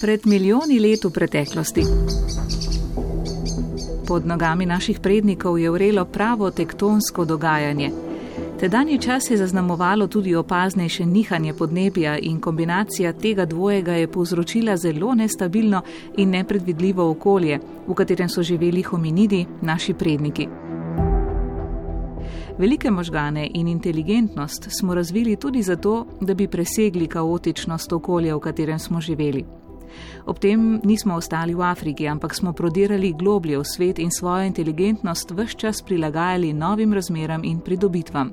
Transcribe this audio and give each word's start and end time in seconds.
Pred 0.00 0.20
milijoni 0.26 0.78
let 0.80 1.04
v 1.04 1.10
preteklosti. 1.10 1.82
Pod 4.08 4.26
nogami 4.26 4.66
naših 4.66 5.00
prednikov 5.00 5.58
je 5.58 5.70
vrelo 5.70 6.04
pravo 6.04 6.50
tektonsko 6.50 7.24
dogajanje. 7.24 7.90
Tedanji 8.60 8.98
čas 8.98 9.30
je 9.30 9.36
zaznamovalo 9.36 10.06
tudi 10.06 10.34
opaznejše 10.34 11.06
nihanje 11.06 11.54
podnebja 11.54 12.18
in 12.18 12.40
kombinacija 12.40 13.12
tega 13.12 13.44
dvojega 13.44 13.92
je 13.92 14.08
povzročila 14.08 14.76
zelo 14.76 15.14
nestabilno 15.14 15.82
in 16.16 16.30
nepredvidljivo 16.30 17.10
okolje, 17.10 17.60
v 17.86 17.94
katerem 17.94 18.28
so 18.28 18.42
živeli 18.42 18.82
hominidi, 18.82 19.46
naši 19.62 19.94
predniki. 19.94 20.48
Velike 22.58 22.90
možgane 22.90 23.50
in 23.54 23.68
inteligentnost 23.68 24.68
smo 24.78 24.94
razvili 24.94 25.36
tudi 25.36 25.62
zato, 25.62 26.06
da 26.20 26.34
bi 26.34 26.48
presegli 26.48 27.06
kaotičnost 27.06 27.92
okolja, 27.92 28.36
v 28.36 28.40
katerem 28.40 28.78
smo 28.78 29.00
živeli. 29.00 29.60
Ob 30.26 30.38
tem 30.38 30.80
nismo 30.84 31.14
ostali 31.14 31.54
v 31.54 31.62
Afriki, 31.62 32.08
ampak 32.08 32.34
smo 32.34 32.52
prodirali 32.52 33.12
globlje 33.12 33.58
v 33.58 33.64
svet 33.64 33.98
in 33.98 34.10
svojo 34.10 34.44
inteligentnost 34.44 35.30
vse 35.30 35.56
čas 35.56 35.82
prilagajali 35.82 36.52
novim 36.52 36.92
razmeram 36.92 37.44
in 37.44 37.60
pridobitvam. 37.60 38.32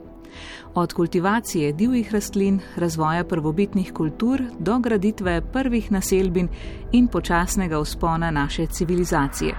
Od 0.73 0.93
kultivacije 0.93 1.73
divjih 1.73 2.13
rastlin, 2.13 2.59
razvoja 2.75 3.23
prvobitnih 3.23 3.93
kultur 3.93 4.43
do 4.59 4.80
graditve 4.80 5.41
prvih 5.53 5.91
naselbin 5.91 6.47
in 6.91 7.07
počasnega 7.07 7.81
vzpona 7.81 8.31
naše 8.31 8.66
civilizacije. 8.66 9.55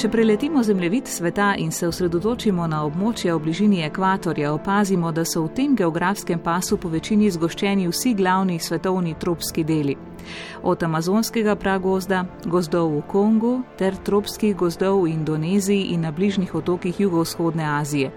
Če 0.00 0.08
preletimo 0.08 0.62
zemljevid 0.64 1.08
sveta 1.08 1.54
in 1.58 1.68
se 1.70 1.84
osredotočimo 1.88 2.64
na 2.66 2.78
območje 2.86 3.34
v 3.34 3.40
bližini 3.44 3.82
ekvatorja, 3.84 4.54
opazimo, 4.54 5.10
da 5.12 5.26
so 5.28 5.42
v 5.44 5.50
tem 5.58 5.74
geografskem 5.76 6.40
pasu 6.40 6.78
po 6.80 6.88
večini 6.88 7.28
zgoščeni 7.28 7.84
vsi 7.90 8.14
glavni 8.16 8.56
svetovni 8.58 9.12
tropski 9.20 9.64
deli. 9.68 9.98
Od 10.62 10.82
amazonskega 10.88 11.52
pragozda, 11.60 12.22
gozdov 12.46 12.94
v 12.94 13.02
Kongu 13.12 13.52
ter 13.76 13.98
tropskih 14.08 14.56
gozdov 14.56 15.02
v 15.02 15.12
Indoneziji 15.12 15.92
in 15.92 16.08
na 16.08 16.14
bližnjih 16.16 16.54
otokih 16.54 17.00
jugovzhodne 17.00 17.68
Azije. 17.68 18.08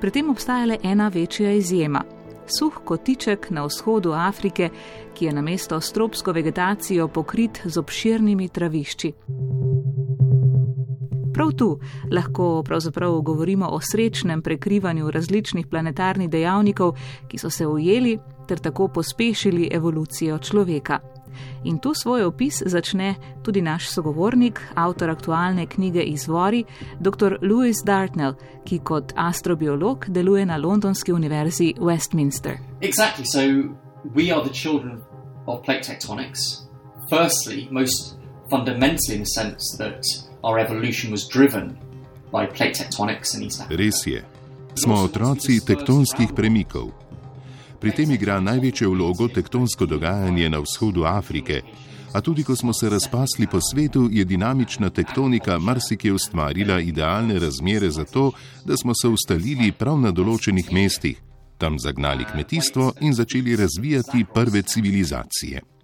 Pri 0.00 0.10
tem 0.10 0.30
obstaja 0.32 0.72
le 0.72 0.80
ena 0.82 1.12
večja 1.12 1.52
izjema. 1.52 2.00
Suh 2.48 2.80
kotiček 2.84 3.50
na 3.50 3.68
vzhodu 3.68 4.16
Afrike, 4.16 4.70
ki 5.12 5.28
je 5.28 5.36
na 5.36 5.44
mesto 5.44 5.80
s 5.80 5.92
tropsko 5.92 6.32
vegetacijo 6.32 7.08
pokrit 7.08 7.60
z 7.64 7.76
obširnimi 7.76 8.48
travišči. 8.48 9.12
Prav 11.40 11.52
tu 11.52 11.78
lahko 12.12 12.62
pravzaprav 12.62 13.20
govorimo 13.20 13.68
o 13.68 13.78
srečnem 13.80 14.42
prekrivanju 14.42 15.10
različnih 15.10 15.66
planetarnih 15.66 16.30
dejavnikov, 16.30 16.92
ki 17.28 17.38
so 17.38 17.50
se 17.50 17.66
ujeli 17.66 18.18
ter 18.48 18.58
tako 18.58 18.88
pospešili 18.88 19.68
evolucijo 19.72 20.38
človeka. 20.38 20.98
In 21.64 21.78
tu 21.78 21.94
svoj 21.94 22.24
opis 22.24 22.62
začne 22.66 23.14
tudi 23.42 23.62
naš 23.62 23.88
sogovornik, 23.88 24.60
avtor 24.74 25.10
aktualne 25.10 25.66
knjige 25.66 26.02
Izvori, 26.02 26.64
dr. 26.98 27.38
Louis 27.42 27.76
Dartnell, 27.86 28.34
ki 28.64 28.78
kot 28.78 29.12
astrobiolog 29.16 30.04
deluje 30.08 30.46
na 30.46 30.56
Londonski 30.56 31.12
univerzi 31.12 31.74
Westminster. 31.78 32.58
Exactly. 32.80 33.24
So 33.24 33.40
we 34.14 34.32
are 34.34 34.44
the 34.48 34.54
children 34.54 35.00
of 35.46 35.62
plate 35.64 35.82
tectonics. 35.88 36.68
Firstly, 37.10 37.68
most 37.70 38.18
fundamentally 38.50 39.16
in 39.16 39.22
the 39.22 39.32
sense 39.40 39.76
that 39.78 40.29
our 40.42 40.58
evolution 40.58 41.10
was 41.10 41.28
driven 41.28 41.76
by 42.32 42.46
plate 42.46 42.74
tectonics 42.74 43.34
in 43.34 43.42
East 43.42 43.60
Africa. 43.60 43.82
Res 43.82 44.06
je. 44.06 44.24
Smo 44.74 44.94
otroci 44.94 45.60
tektonskih 45.66 46.32
premikov. 46.36 46.90
Pri 47.80 47.90
tem 47.96 48.10
igra 48.12 48.40
največjo 48.40 48.90
vlogo 48.92 49.28
tektonsko 49.28 49.86
dogajanje 49.86 50.50
na 50.50 50.60
vzhodu 50.60 51.04
Afrike, 51.04 51.62
a 52.12 52.20
tudi 52.20 52.44
ko 52.44 52.56
smo 52.56 52.72
se 52.72 52.90
razpasli 52.90 53.46
po 53.46 53.60
svetu, 53.60 54.08
je 54.12 54.24
dinamična 54.24 54.90
tektonika 54.90 55.58
marsikje 55.58 56.12
ustvarila 56.12 56.80
idealne 56.80 57.38
razmere 57.38 57.90
za 57.90 58.04
to, 58.04 58.32
da 58.64 58.76
smo 58.76 58.92
se 58.94 59.08
ustalili 59.08 59.72
prav 59.72 60.00
na 60.00 60.10
določenih 60.10 60.72
mestih, 60.72 61.16
tam 61.58 61.78
zagnali 61.78 62.24
kmetijstvo 62.24 62.92
in 63.00 63.14
začeli 63.14 63.56
razvijati 63.56 64.24
prve 64.34 64.62
civilizacije. 64.62 65.79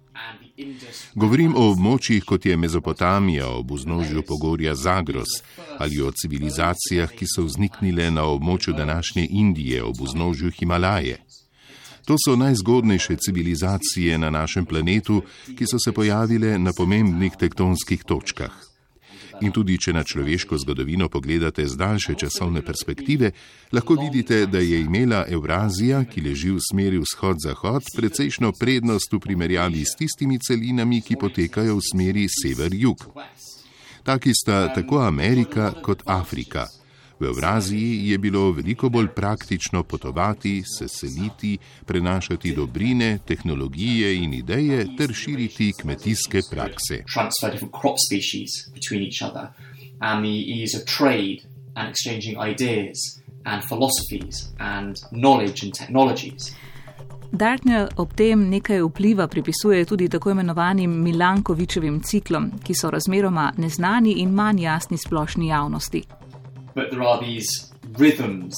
Govorim 1.15 1.53
o 1.55 1.67
območjih, 1.71 2.23
kot 2.25 2.45
je 2.45 2.57
Mezopotamija 2.57 3.47
ob 3.47 3.71
vznožju 3.71 4.23
pogorja 4.27 4.75
Zagros 4.75 5.41
ali 5.77 6.01
o 6.01 6.11
civilizacijah, 6.11 7.11
ki 7.13 7.25
so 7.29 7.45
vzniknile 7.45 8.11
na 8.11 8.23
območju 8.25 8.73
današnje 8.73 9.27
Indije 9.29 9.83
ob 9.83 10.01
vznožju 10.01 10.51
Himalaje. 10.51 11.19
To 12.07 12.15
so 12.25 12.35
najzgodnejše 12.35 13.15
civilizacije 13.15 14.17
na 14.17 14.29
našem 14.29 14.65
planetu, 14.65 15.21
ki 15.57 15.65
so 15.67 15.79
se 15.79 15.91
pojavile 15.91 16.57
na 16.59 16.73
pomembnih 16.77 17.35
tektonskih 17.39 18.03
točkah. 18.03 18.66
In 19.41 19.51
tudi, 19.53 19.77
če 19.77 19.93
na 19.93 20.01
človeško 20.01 20.57
zgodovino 20.57 21.09
pogledate 21.13 21.61
z 21.67 21.77
daljše 21.77 22.15
časovne 22.17 22.63
perspektive, 22.65 23.31
lahko 23.71 23.97
vidite, 23.99 24.45
da 24.49 24.57
je 24.59 24.79
imela 24.81 25.25
Evrazija, 25.29 26.03
ki 26.09 26.23
leži 26.25 26.51
v 26.55 26.63
smeri 26.63 26.97
vzhod-zahod, 27.03 27.85
precejšno 27.95 28.51
prednost 28.57 29.13
v 29.13 29.19
primerjavi 29.21 29.85
s 29.85 29.93
tistimi 29.99 30.39
celinami, 30.39 31.03
ki 31.05 31.19
potekajo 31.21 31.77
v 31.77 31.85
smeri 31.85 32.25
sever-jug. 32.25 33.05
Taki 34.03 34.33
sta 34.33 34.73
tako 34.73 35.03
Amerika 35.05 35.69
kot 35.85 36.01
Afrika. 36.05 36.65
V 37.19 37.25
Evraziji 37.25 38.09
je 38.09 38.17
bilo 38.17 38.51
veliko 38.51 38.89
bolj 38.89 39.07
praktično 39.07 39.83
potovati, 39.83 40.63
se 40.77 40.87
seliti, 40.87 41.57
prenašati 41.85 42.55
dobrine, 42.55 43.19
tehnologije 43.25 44.15
in 44.15 44.33
ideje 44.33 44.87
ter 44.97 45.13
širiti 45.13 45.73
kmetijske 45.81 46.41
prakse. 46.51 47.03
Dartnell 57.31 57.87
ob 57.97 58.13
tem 58.15 58.49
nekaj 58.49 58.81
vpliva 58.81 59.27
pripisuje 59.27 59.85
tudi 59.85 60.09
tako 60.09 60.31
imenovanim 60.31 60.91
Milankovičevim 61.03 61.99
ciklom, 62.03 62.51
ki 62.63 62.73
so 62.73 62.91
razmeroma 62.91 63.51
neznani 63.57 64.13
in 64.21 64.29
manj 64.29 64.61
jasni 64.63 64.97
splošni 64.97 65.47
javnosti. 65.47 66.03
But 66.77 66.91
there 66.91 67.01
are 67.01 67.19
these 67.19 67.49
rhythms 67.97 68.53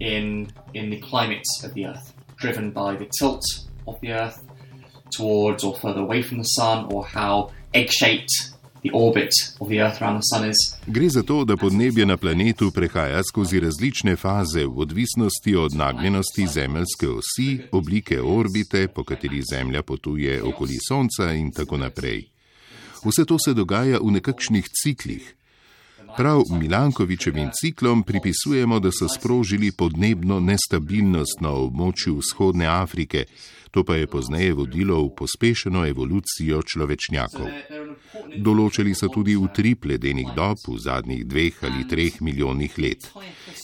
in 0.00 0.48
in 0.74 0.90
the 0.90 1.00
climate 1.10 1.46
of 1.62 1.70
the 1.74 1.86
Earth, 1.86 2.12
driven 2.36 2.66
by 2.70 2.90
the 2.96 3.08
tilt 3.18 3.44
of 3.86 3.94
the 4.02 4.10
Earth 4.12 4.38
towards 5.16 5.62
or 5.64 5.74
further 5.82 6.00
away 6.00 6.20
from 6.22 6.38
the 6.38 6.50
Sun, 6.58 6.78
or 6.92 7.06
how 7.18 7.50
egg-shaped 7.72 8.34
the 8.82 8.90
orbit 8.90 9.32
of 9.60 9.68
the 9.68 9.80
Earth 9.80 10.02
around 10.02 10.16
the 10.16 10.28
Sun 10.32 10.50
is. 10.50 10.76
Gre 10.86 11.08
za 11.08 11.22
to, 11.22 11.44
da 11.44 11.56
podnebje 11.56 12.06
na 12.06 12.16
planetu 12.16 12.70
prehaja 12.70 13.22
skozi 13.22 13.60
različne 13.60 14.16
faze 14.16 14.66
v 14.66 14.78
odvisnosti 14.78 15.56
od 15.56 15.74
nagnjenosti 15.74 16.46
zemeljske 16.46 17.08
osi, 17.08 17.58
oblike 17.72 18.20
orbite, 18.22 18.88
po 18.88 19.04
kateri 19.04 19.42
Zemlja 19.52 19.82
potuje 19.82 20.42
okoli 20.42 20.78
Sonca 20.88 21.32
in 21.32 21.52
tako 21.52 21.76
naprej. 21.76 22.26
Vse 23.04 23.24
to 23.24 23.38
se 23.38 23.54
dogaja 23.54 23.98
v 24.02 24.10
nekakšnih 24.10 24.68
ciklih. 24.82 25.34
Prav 26.16 26.42
Milankovičevim 26.60 27.48
ciklom 27.60 28.02
pripisujemo, 28.02 28.80
da 28.80 28.92
so 28.92 29.08
sprožili 29.08 29.72
podnebno 29.72 30.40
nestabilnost 30.40 31.40
na 31.40 31.50
območju 31.50 32.18
vzhodne 32.18 32.66
Afrike, 32.66 33.24
to 33.74 33.84
pa 33.84 33.96
je 33.96 34.06
pozneje 34.06 34.52
vodilo 34.54 35.00
v 35.02 35.10
pospešeno 35.18 35.82
evolucijo 35.86 36.60
človečnjakov. 36.62 37.48
Določili 38.38 38.94
so 38.94 39.08
tudi 39.10 39.34
utrip 39.34 39.88
ledenih 39.90 40.30
dob 40.36 40.62
v 40.68 40.78
zadnjih 40.78 41.24
dveh 41.26 41.58
ali 41.66 41.82
treh 41.90 42.20
milijonih 42.22 42.78
let. 42.78 43.08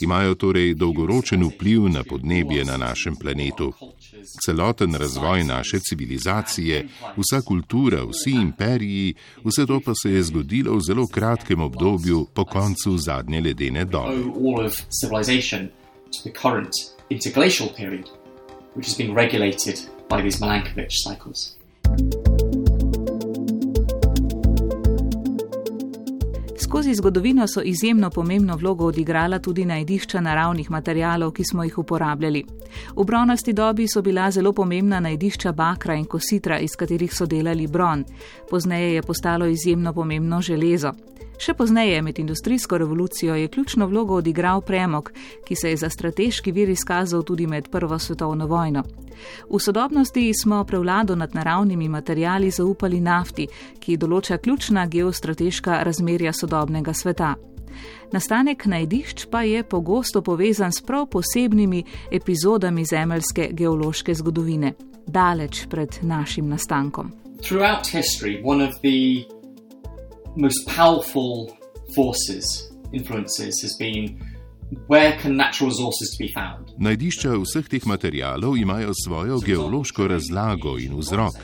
Imajo 0.02 0.34
torej 0.34 0.74
dolgoročen 0.74 1.44
vpliv 1.46 1.86
na 1.94 2.02
podnebje 2.02 2.64
na 2.64 2.76
našem 2.76 3.16
planetu. 3.16 3.70
Celoten 4.44 4.94
razvoj 4.98 5.44
naše 5.44 5.78
civilizacije, 5.78 6.82
vsa 7.16 7.40
kultura, 7.46 8.02
vsi 8.04 8.34
imperiji, 8.40 9.14
vse 9.44 9.66
to 9.66 9.78
pa 9.84 9.94
se 9.94 10.10
je 10.16 10.22
zgodilo 10.22 10.74
v 10.74 10.84
zelo 10.86 11.06
kratkem 11.06 11.60
obdobju 11.60 12.26
po 12.40 12.44
koncu 12.44 12.98
zadnje 12.98 13.40
ledene 13.40 13.84
dobe. 13.84 14.16
Which 18.74 18.86
has 18.86 18.96
been 18.96 19.14
regulated 19.14 19.80
by 20.08 20.22
these 20.22 20.38
Milankovitch 20.40 20.94
cycles. 21.04 21.56
Skozi 26.70 26.94
zgodovino 26.94 27.46
so 27.46 27.62
izjemno 27.62 28.10
pomembno 28.10 28.56
vlogo 28.56 28.84
odigrala 28.86 29.38
tudi 29.38 29.64
najdišča 29.64 30.20
naravnih 30.20 30.70
materijalov, 30.70 31.32
ki 31.32 31.44
smo 31.44 31.64
jih 31.64 31.78
uporabljali. 31.78 32.44
V 32.96 33.04
bronasti 33.04 33.52
dobi 33.52 33.88
so 33.88 34.02
bila 34.02 34.30
zelo 34.30 34.52
pomembna 34.52 35.00
najdišča 35.00 35.52
bakra 35.52 35.94
in 35.94 36.04
kositra, 36.04 36.58
iz 36.58 36.76
katerih 36.78 37.14
so 37.14 37.26
delali 37.26 37.66
bron. 37.66 38.04
Pozneje 38.50 38.94
je 38.94 39.02
postalo 39.02 39.46
izjemno 39.46 39.92
pomembno 39.92 40.40
železo. 40.40 40.92
Še 41.38 41.54
pozneje, 41.54 42.02
med 42.02 42.18
industrijsko 42.18 42.78
revolucijo, 42.78 43.34
je 43.34 43.48
ključno 43.48 43.86
vlogo 43.86 44.14
odigral 44.14 44.60
premog, 44.60 45.10
ki 45.44 45.56
se 45.56 45.70
je 45.70 45.76
za 45.76 45.90
strateški 45.90 46.52
vir 46.52 46.70
izkazal 46.70 47.22
tudi 47.22 47.46
med 47.46 47.68
Prvo 47.70 47.98
svetovno 47.98 48.46
vojno. 48.46 48.84
V 49.50 49.60
sodobnosti 49.60 50.32
smo 50.34 50.64
prevlado 50.64 51.16
nad 51.16 51.34
naravnimi 51.34 51.88
materijali 51.88 52.50
zaupali 52.50 53.00
nafti, 53.00 53.46
ki 53.78 53.96
določa 53.96 54.38
ključna 54.38 54.86
geostrateška 54.86 55.82
razmerja 55.82 56.32
sodobnega 56.32 56.94
sveta. 56.94 57.34
Nastanek 58.12 58.66
najdišč 58.66 59.26
pa 59.30 59.42
je 59.42 59.62
pogosto 59.62 60.22
povezan 60.22 60.72
s 60.72 60.82
prav 60.82 61.06
posebnimi 61.06 61.84
epizodami 62.12 62.84
zemeljske 62.84 63.48
geološke 63.52 64.14
zgodovine, 64.14 64.74
daleč 65.06 65.66
pred 65.70 65.98
našim 66.02 66.48
nastankom. 66.48 67.12
Throughout 67.42 67.86
history, 67.86 68.42
one 68.44 68.64
of 68.68 68.74
the 68.82 69.24
most 70.36 70.68
powerful 70.76 71.48
forces, 71.94 72.44
influences, 72.92 73.62
has 73.62 73.76
been 73.78 74.29
Najdišča 76.78 77.34
vseh 77.38 77.68
teh 77.68 77.86
materijalov 77.86 78.56
imajo 78.56 78.92
svojo 79.04 79.38
geološko 79.38 80.06
razlago 80.06 80.78
in 80.78 80.94
vzrok. 80.98 81.34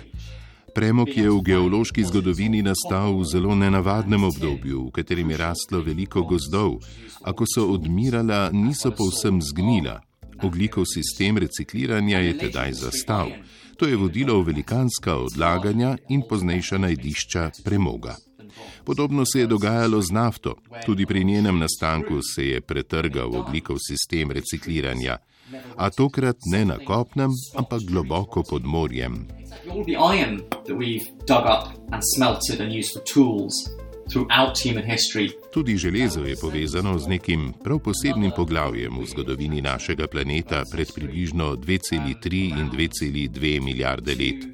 Premog 0.75 1.09
je 1.09 1.31
v 1.31 1.41
geološki 1.43 2.05
zgodovini 2.05 2.63
nastal 2.63 3.17
v 3.19 3.25
zelo 3.25 3.55
nenavadnem 3.55 4.25
obdobju, 4.25 4.87
v 4.87 4.91
katerem 4.93 5.31
je 5.31 5.37
rastlo 5.37 5.81
veliko 5.81 6.23
gozdov, 6.23 6.79
a 7.25 7.33
ko 7.33 7.49
so 7.49 7.67
odmirala, 7.73 8.51
niso 8.53 8.91
povsem 8.91 9.43
zgnila. 9.43 10.01
Oglikov 10.43 10.85
sistem 10.85 11.39
recikliranja 11.39 12.21
je 12.21 12.39
tedaj 12.39 12.73
zastal. 12.73 13.33
To 13.81 13.89
je 13.89 13.97
vodilo 13.97 14.37
v 14.41 14.53
velikanska 14.53 15.17
odlaganja 15.17 15.97
in 16.09 16.23
poznejša 16.29 16.79
najdišča 16.79 17.51
premoga. 17.65 18.17
Podobno 18.85 19.25
se 19.27 19.41
je 19.41 19.47
dogajalo 19.47 20.03
z 20.03 20.11
nafto. 20.11 20.55
Tudi 20.87 21.07
pri 21.07 21.25
njenem 21.25 21.59
nastanku 21.59 22.21
se 22.35 22.47
je 22.47 22.61
pretrgal 22.61 23.37
oglikov 23.37 23.77
sistem 23.89 24.31
recikliranja, 24.31 25.19
a 25.77 25.91
tokrat 25.91 26.37
ne 26.53 26.65
na 26.65 26.79
kopnem, 26.79 27.31
ampak 27.55 27.83
globoko 27.83 28.43
pod 28.43 28.65
morjem. 28.65 29.27
Tudi 35.53 35.77
železo 35.77 36.21
je 36.21 36.37
povezano 36.41 36.99
z 36.99 37.09
nekim 37.09 37.53
prav 37.65 37.79
posebnim 37.79 38.31
poglavjem 38.37 38.99
v 38.99 39.07
zgodovini 39.07 39.63
našega 39.63 40.07
planeta 40.07 40.63
pred 40.73 40.93
približno 40.95 41.57
2,3 41.57 42.61
in 42.61 42.71
2,2 42.71 43.61
milijarde 43.63 44.15
let. 44.15 44.47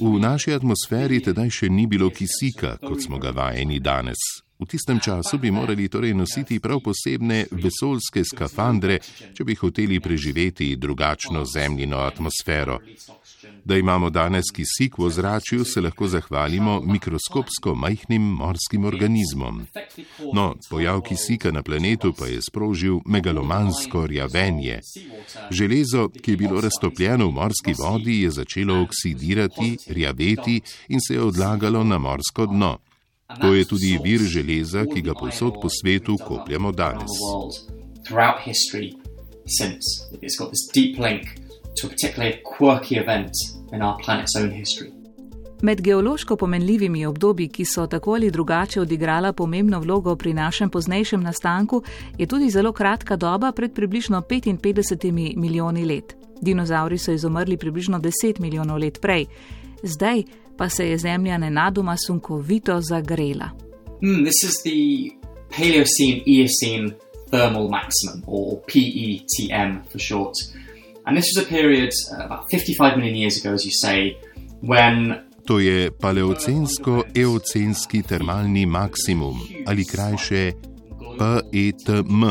V 0.00 0.18
naši 0.20 0.52
atmosferi 0.52 1.22
tedaj 1.24 1.50
še 1.50 1.68
ni 1.72 1.86
bilo 1.88 2.10
kisika, 2.12 2.76
kot 2.82 3.00
smo 3.00 3.16
ga 3.18 3.32
vajeni 3.32 3.80
danes. 3.80 4.45
V 4.58 4.64
tistem 4.64 5.00
času 5.00 5.38
bi 5.38 5.50
morali 5.50 5.88
torej 5.88 6.14
nositi 6.14 6.60
prav 6.60 6.80
posebne 6.80 7.44
vesoljske 7.50 8.24
skafandre, 8.24 8.98
če 9.36 9.44
bi 9.44 9.54
hoteli 9.54 10.00
preživeti 10.00 10.76
drugačno 10.76 11.44
zemljino 11.44 11.98
atmosfero. 12.00 12.78
Da 13.64 13.76
imamo 13.76 14.10
danes 14.10 14.48
kisik 14.54 14.98
v 14.98 15.04
ozračju, 15.10 15.64
se 15.64 15.80
lahko 15.80 16.08
zahvalimo 16.08 16.80
mikroskopsko 16.80 17.74
majhnim 17.74 18.22
morskim 18.22 18.84
organizmom. 18.84 19.60
No, 20.32 20.54
pojav 20.70 21.02
kisika 21.02 21.52
na 21.52 21.62
planetu 21.62 22.14
pa 22.18 22.26
je 22.26 22.40
sprožil 22.42 23.00
megalomansko 23.06 24.06
rjavenje. 24.06 24.80
Železo, 25.50 26.08
ki 26.22 26.30
je 26.30 26.36
bilo 26.36 26.60
raztopljeno 26.60 27.28
v 27.28 27.36
morski 27.42 27.74
vodi, 27.78 28.22
je 28.22 28.30
začelo 28.30 28.80
oksidirati, 28.82 29.76
rjaveti 29.86 30.60
in 30.88 31.00
se 31.00 31.14
je 31.14 31.22
odlagalo 31.22 31.84
na 31.84 31.98
morsko 31.98 32.46
dno. 32.46 32.78
To 33.26 33.54
je 33.54 33.64
tudi 33.64 33.98
vir 34.04 34.20
železa, 34.20 34.84
ki 34.94 35.02
ga 35.02 35.14
povsod 35.14 35.54
po 35.62 35.68
svetu 35.68 36.16
kopljamo 36.26 36.72
danes. 36.72 37.10
Throughout 38.06 38.38
history, 38.44 38.92
since 39.58 39.82
it's 40.22 40.38
got 40.38 40.48
this 40.54 40.66
deep 40.74 40.98
link 40.98 41.22
to 41.80 41.86
a 41.86 41.90
particularly 41.90 42.38
quirky 42.42 42.94
event 43.02 43.32
in 43.72 43.82
our 43.82 43.96
planet's 44.04 44.36
own 44.42 44.50
history. 44.50 44.90
Med 45.62 45.80
geološko 45.80 46.36
pomenljivimi 46.36 47.06
obdobji, 47.06 47.48
ki 47.48 47.64
so 47.64 47.86
tako 47.86 48.14
ali 48.14 48.30
drugače 48.30 48.80
odigrala 48.80 49.32
pomembno 49.32 49.80
vlogo 49.80 50.16
pri 50.16 50.34
našem 50.34 50.70
poznejšem 50.70 51.22
nastanku, 51.22 51.82
je 52.18 52.26
tudi 52.26 52.50
zelo 52.50 52.72
kratka 52.72 53.16
doba 53.16 53.52
pred 53.52 53.74
približno 53.74 54.20
55 54.20 55.36
milijoni 55.36 55.84
let. 55.84 56.16
Dinozauri 56.40 56.98
so 56.98 57.12
izumrli 57.12 57.56
približno 57.56 57.98
10 57.98 58.40
milijonov 58.40 58.78
let 58.78 58.98
prej, 59.00 59.26
zdaj 59.82 60.22
pa 60.56 60.68
se 60.68 60.88
je 60.88 60.98
Zemlja 60.98 61.38
nenadoma 61.38 61.96
sunkovito 62.06 62.80
zagrela. 62.80 63.50
Mm, 64.02 64.24
this 64.24 64.44
is 64.44 64.62
the 64.62 65.10
Paleocene 65.56 66.22
Eocene 66.26 67.06
thermal 67.30 67.68
maximum, 67.68 68.22
or 68.26 68.60
PETM 68.66 69.82
for 69.90 69.98
short. 69.98 70.34
And 71.06 71.16
this 71.16 71.32
was 71.34 71.44
a 71.44 71.48
period 71.48 71.90
uh, 72.12 72.24
about 72.24 72.44
55 72.50 72.96
million 72.96 73.16
years 73.16 73.40
ago, 73.40 73.54
as 73.54 73.64
you 73.64 73.72
say, 73.72 74.16
when. 74.60 75.14
To 75.46 75.58
je 75.58 75.90
paleocensko-eocenski 75.90 78.02
termalni 78.02 78.66
maksimum 78.66 79.40
ali 79.66 79.84
krajše 79.84 80.52
PETM. 81.18 82.24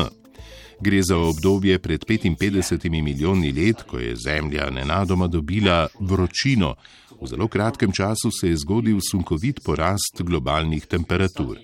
Gre 0.80 1.02
za 1.02 1.16
obdobje 1.16 1.78
pred 1.78 2.04
55 2.04 2.90
milijoni 2.90 3.52
let, 3.52 3.82
ko 3.82 3.98
je 3.98 4.16
Zemlja 4.16 4.70
nenadoma 4.70 5.26
dobila 5.26 5.88
vročino. 6.00 6.74
V 7.20 7.26
zelo 7.26 7.48
kratkem 7.48 7.92
času 7.92 8.30
se 8.40 8.48
je 8.48 8.56
zgodil 8.56 8.98
sunkovit 9.10 9.60
porast 9.64 10.22
globalnih 10.22 10.86
temperatur. 10.86 11.58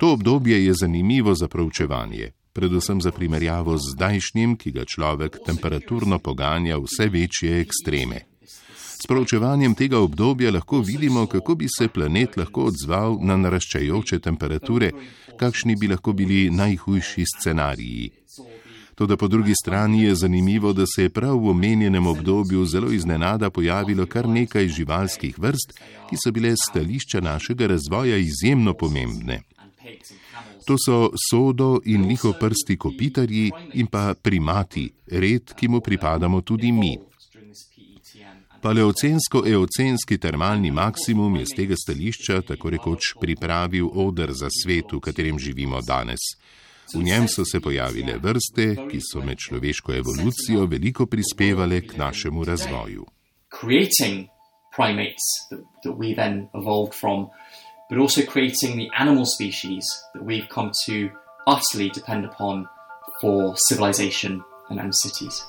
To 0.00 0.12
obdobje 0.12 0.64
je 0.64 0.74
zanimivo 0.74 1.34
za 1.34 1.48
proučevanje 1.48 2.32
predvsem 2.58 3.00
za 3.00 3.10
primerjavo 3.14 3.78
z 3.78 3.94
zdajšnjim, 3.94 4.56
ki 4.58 4.72
ga 4.74 4.82
človek 4.84 5.38
temperaturno 5.46 6.18
poganja 6.18 6.78
vse 6.82 7.06
večje 7.06 7.60
ekstreme. 7.60 8.26
S 8.98 9.06
proučevanjem 9.06 9.76
tega 9.78 10.00
obdobja 10.02 10.50
lahko 10.50 10.80
vidimo, 10.82 11.26
kako 11.26 11.54
bi 11.54 11.68
se 11.70 11.86
planet 11.88 12.36
lahko 12.36 12.64
odzval 12.72 13.20
na 13.22 13.36
naraščajoče 13.38 14.18
temperature, 14.18 14.90
kakšni 15.38 15.76
bi 15.78 15.86
lahko 15.86 16.12
bili 16.12 16.50
najhujši 16.50 17.24
scenariji. 17.36 18.10
Toda 18.98 19.16
po 19.16 19.28
drugi 19.28 19.52
strani 19.54 20.02
je 20.02 20.14
zanimivo, 20.14 20.72
da 20.72 20.84
se 20.86 21.02
je 21.02 21.10
prav 21.10 21.38
v 21.38 21.50
omenjenem 21.50 22.06
obdobju 22.06 22.64
zelo 22.66 22.90
iznenada 22.92 23.50
pojavilo 23.50 24.06
kar 24.06 24.28
nekaj 24.28 24.68
živalskih 24.68 25.38
vrst, 25.38 25.72
ki 26.10 26.16
so 26.24 26.32
bile 26.32 26.54
stališča 26.56 27.20
našega 27.20 27.66
razvoja 27.66 28.16
izjemno 28.16 28.74
pomembne. 28.74 29.42
To 30.66 30.74
so 30.86 31.10
sodo 31.30 31.80
in 31.84 32.08
lihoprsti 32.08 32.76
kopitarji 32.76 33.50
in 33.74 33.86
pa 33.86 34.14
primati, 34.22 34.90
red, 35.06 35.54
ki 35.54 35.68
mu 35.68 35.80
pripadamo 35.80 36.40
tudi 36.40 36.72
mi. 36.72 36.98
Paleocensko-eocenski 38.62 40.18
termalni 40.18 40.70
maksimum 40.70 41.36
je 41.36 41.46
z 41.46 41.56
tega 41.56 41.74
stališča 41.84 42.42
tako 42.42 42.70
rekoč 42.70 43.14
pripravil 43.20 43.90
odr 43.94 44.32
za 44.32 44.50
svet, 44.62 44.92
v 44.92 45.00
katerem 45.00 45.38
živimo 45.38 45.80
danes. 45.86 46.34
Creating 53.50 54.28
primates 54.72 55.46
that, 55.84 55.92
we 55.92 56.14
then 56.14 56.48
evolved 56.54 56.94
from 56.94 57.30
but 57.88 57.98
also 57.98 58.22
creating 58.24 58.76
the 58.76 58.90
animal 58.96 59.24
species 59.24 59.84
that 60.14 60.22
we've 60.22 60.48
come 60.48 60.70
to 60.84 61.10
utterly 61.46 61.88
depend 61.90 62.24
upon 62.24 62.68
for 63.20 63.56
civilization 63.56 64.44
and 64.68 64.78
cities. 64.94 65.42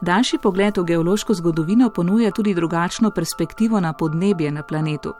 Daljši 0.00 0.38
pogled 0.38 0.78
v 0.78 0.84
geološko 0.84 1.34
zgodovino 1.34 1.90
ponuja 1.90 2.30
tudi 2.30 2.54
drugačno 2.54 3.10
perspektivo 3.10 3.80
na 3.80 3.92
podnebje 3.92 4.50
na 4.50 4.62
planetu. 4.62 5.14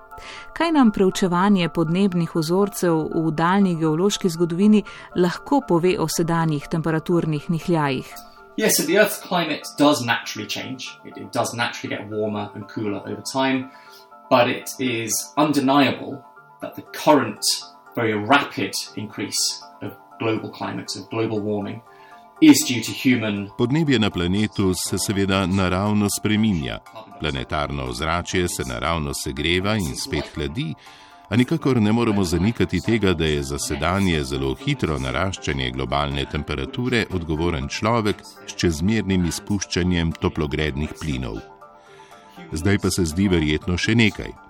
Kaj 0.56 0.72
nam 0.72 0.90
preučevanje 0.90 1.68
podnebnih 1.68 2.30
vzorcev 2.34 2.96
v 3.14 3.30
daljni 3.30 3.74
geološki 3.76 4.28
zgodovini 4.28 4.82
lahko 5.16 5.60
pove 5.68 5.98
o 5.98 6.08
sedanjih 6.08 6.68
temperaturnih 6.70 7.50
nihljajih? 7.50 8.14
Yes, 8.56 8.76
so 8.76 8.82
the 8.82 8.96
Earth's 8.96 9.20
climate 9.28 9.62
does 9.78 10.00
naturally 10.04 10.48
change. 10.48 10.88
It, 11.04 11.16
it 11.16 11.32
does 11.32 11.54
naturally 11.54 11.96
get 11.96 12.10
warmer 12.10 12.48
and 12.54 12.64
cooler 12.74 13.00
over 13.00 13.22
time, 13.32 13.70
but 14.30 14.48
it 14.48 14.68
is 14.78 15.12
undeniable 15.36 16.24
that 16.60 16.74
the 16.74 16.82
current 17.04 17.44
very 17.94 18.14
rapid 18.14 18.72
increase 18.96 19.62
of 19.82 19.92
global 20.18 20.50
climate, 20.50 20.96
of 20.96 21.08
global 21.10 21.40
warming, 21.40 21.82
Podnebje 23.58 23.98
na 23.98 24.10
planetu 24.10 24.74
se 24.74 24.98
seveda 24.98 25.46
naravno 25.46 26.08
spreminja. 26.18 26.78
Planetarno 27.20 27.84
ozračje 27.84 28.48
se 28.48 28.62
naravno 28.64 29.14
segreva 29.14 29.76
in 29.76 29.96
spet 29.96 30.24
hladi, 30.34 30.74
a 31.28 31.36
nikakor 31.36 31.82
ne 31.82 31.92
moremo 31.92 32.24
zanikati 32.24 32.80
tega, 32.80 33.12
da 33.12 33.24
je 33.24 33.42
za 33.42 33.58
sedanje 33.58 34.24
zelo 34.24 34.54
hitro 34.54 34.98
naraščanje 34.98 35.70
globalne 35.70 36.24
temperature 36.24 37.04
odgovoren 37.12 37.68
človek 37.68 38.22
s 38.46 38.56
čezmernim 38.56 39.24
izpuščanjem 39.24 40.12
toplogrednih 40.12 40.96
plinov. 41.00 41.36
Zdaj 42.52 42.78
pa 42.78 42.90
se 42.90 43.04
zdi 43.04 43.28
verjetno 43.28 43.76
še 43.76 43.94
nekaj. 43.94 44.49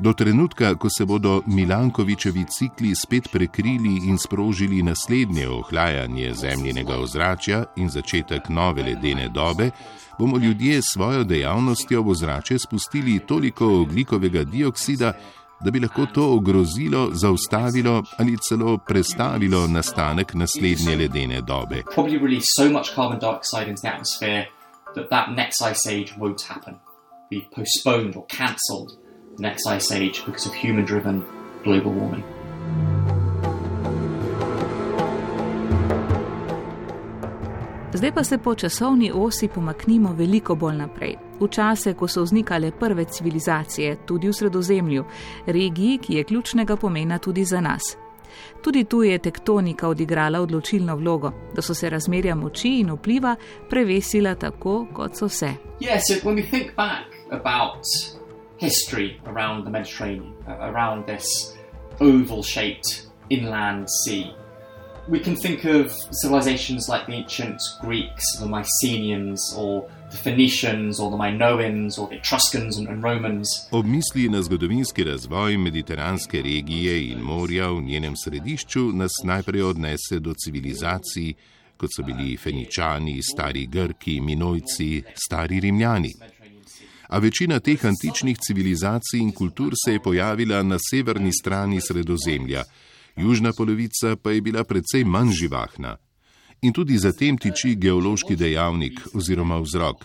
Do 0.00 0.12
trenutka, 0.12 0.74
ko 0.74 0.88
se 0.90 1.04
bodo 1.04 1.42
Milankovičevi 1.46 2.44
cikli 2.48 2.94
spet 2.94 3.28
prekrili 3.32 4.08
in 4.08 4.18
sprožili 4.18 4.82
naslednje 4.82 5.48
ohlajanje 5.48 6.34
zemljinega 6.34 6.96
ozračja 6.96 7.64
in 7.76 7.88
začetek 7.88 8.48
nove 8.48 8.82
ledene 8.82 9.28
dobe, 9.28 9.70
bomo 10.18 10.38
ljudje 10.38 10.82
s 10.82 10.92
svojo 10.92 11.24
dejavnostjo 11.24 12.02
v 12.02 12.10
ozračje 12.10 12.58
spustili 12.58 13.18
toliko 13.26 13.66
oglikovega 13.80 14.44
dioksida, 14.44 15.12
da 15.60 15.70
bi 15.70 15.80
lahko 15.80 16.06
to 16.06 16.32
ogrozilo, 16.36 17.08
zaustavilo 17.12 18.02
ali 18.18 18.38
celo 18.48 18.78
prestavilo 18.78 19.66
nastanek 19.66 20.34
naslednje 20.34 20.96
ledene 20.96 21.40
dobe. 21.40 21.82
That 24.94 25.10
that 25.10 25.28
next 25.36 25.62
ice 25.62 25.86
age 25.86 26.14
won't 26.18 26.42
happen, 26.48 26.74
be 27.30 27.38
postponed 27.54 28.16
or 28.16 28.24
cancelled 28.26 28.99
next 29.38 29.66
ice 29.66 29.92
age 29.92 30.24
because 30.26 30.46
of 30.46 30.54
human 30.54 30.84
driven 30.84 31.24
global 31.64 31.92
warming. 31.92 32.24
Zdaj 37.92 38.12
pa 38.14 38.24
se 38.24 38.38
po 38.38 38.54
časovni 38.54 39.12
osi 39.14 39.48
pomaknimo 39.48 40.12
veliko 40.12 40.54
bolj 40.54 40.76
naprej, 40.76 41.16
v 41.40 41.48
čase, 41.48 41.94
ko 41.94 42.08
so 42.08 42.22
vznikale 42.22 42.70
prve 42.72 43.04
civilizacije, 43.04 43.96
tudi 44.06 44.28
v 44.28 44.32
Sredozemlju, 44.32 45.04
regiji, 45.46 45.98
ki 45.98 46.14
je 46.14 46.24
ključnega 46.24 46.76
pomena 46.76 47.18
tudi 47.18 47.44
za 47.44 47.60
nas. 47.60 47.96
Tudi 48.62 48.84
tu 48.84 49.02
je 49.02 49.18
tektonika 49.18 49.88
odigrala 49.88 50.40
odločilno 50.40 50.96
vlogo, 50.96 51.32
da 51.54 51.62
so 51.62 51.74
se 51.74 51.90
razmerja 51.90 52.34
moči 52.34 52.78
in 52.80 52.90
vpliva 52.92 53.36
prevesila 53.70 54.34
tako, 54.34 54.86
kot 54.92 55.16
so 55.16 55.28
se. 55.28 55.50
Yes, 55.80 56.00
history 58.60 59.18
around 59.26 59.64
the 59.64 59.70
Mediterranean, 59.70 60.34
uh, 60.46 60.70
around 60.70 61.06
this 61.06 61.56
oval 62.00 62.42
shaped 62.42 63.06
inland 63.30 63.88
sea. 64.04 64.34
We 65.08 65.18
can 65.18 65.34
think 65.34 65.64
of 65.64 65.90
civilizations 66.22 66.86
like 66.88 67.06
the 67.06 67.14
ancient 67.14 67.58
Greeks, 67.80 68.24
the 68.38 68.46
Mycenaeans, 68.46 69.54
or 69.56 69.88
the 70.10 70.16
Phoenicians, 70.16 71.00
or 71.00 71.10
the 71.10 71.16
Minoans, 71.16 71.98
or 71.98 72.08
the 72.08 72.16
Etruscans 72.16 72.76
and, 72.76 72.86
and 72.88 73.02
Romans. 73.02 73.48
Ob 73.72 73.86
misli 73.86 74.28
na 74.28 74.42
zgodovinski 74.42 75.04
razvoj 75.04 75.56
mediteranske 75.56 76.42
regije 76.42 77.08
in 77.12 77.18
morja 77.18 77.70
v 77.70 77.82
njenem 77.82 78.16
središču 78.16 78.92
nas 78.92 79.12
najprej 79.24 79.62
odnese 79.62 80.20
do 80.20 80.34
civilizacij, 80.44 81.32
kot 81.76 81.90
so 81.96 82.02
bili 82.02 82.36
Feničani, 82.36 83.22
stari 83.22 83.66
Grki, 83.66 84.20
Minojci, 84.20 85.02
stari 85.14 85.60
Rimljani 85.60 86.12
a 87.10 87.18
večina 87.18 87.58
teh 87.58 87.84
antičnih 87.84 88.38
civilizacij 88.38 89.18
in 89.20 89.32
kultur 89.32 89.72
se 89.84 89.92
je 89.92 90.02
pojavila 90.02 90.62
na 90.62 90.76
severni 90.90 91.32
strani 91.32 91.80
Sredozemlja, 91.80 92.64
južna 93.16 93.52
polovica 93.52 94.16
pa 94.16 94.30
je 94.30 94.40
bila 94.40 94.64
precej 94.64 95.04
manj 95.04 95.32
živahna. 95.32 95.96
In 96.62 96.72
tudi 96.72 96.98
zatem 96.98 97.38
tiči 97.38 97.74
geološki 97.74 98.36
dejavnik 98.36 99.00
oziroma 99.14 99.58
vzrok. 99.58 100.04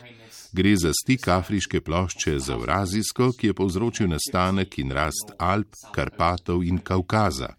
Gre 0.54 0.76
za 0.78 0.92
stik 0.94 1.28
afriške 1.28 1.82
plošče 1.82 2.40
z 2.40 2.50
Eurazijsko, 2.50 3.32
ki 3.38 3.48
je 3.48 3.54
povzročil 3.54 4.08
nastanek 4.08 4.80
in 4.80 4.92
rast 4.92 5.36
Alp, 5.38 5.76
Karpatov 5.92 6.64
in 6.64 6.78
Kaukaza. 6.78 7.54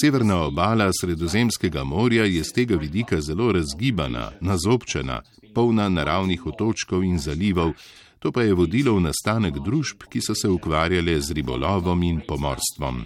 Severna 0.00 0.42
obala 0.44 0.90
Sredozemskega 1.00 1.84
morja 1.84 2.24
je 2.24 2.44
z 2.44 2.52
tega 2.52 2.76
vidika 2.76 3.20
zelo 3.20 3.52
razgibana, 3.52 4.32
nazobčena, 4.40 5.22
polna 5.54 5.88
naravnih 5.88 6.46
otočkov 6.46 7.04
in 7.04 7.18
zalivov, 7.18 7.72
To 8.18 8.32
pa 8.32 8.42
je 8.42 8.54
vodilo 8.54 8.96
v 8.96 9.06
nastanek 9.06 9.60
družb, 9.62 10.08
ki 10.10 10.20
so 10.20 10.34
se 10.34 10.48
ukvarjale 10.50 11.20
z 11.20 11.38
ribolovom 11.38 12.02
in 12.02 12.20
pomorstvom. 12.26 13.04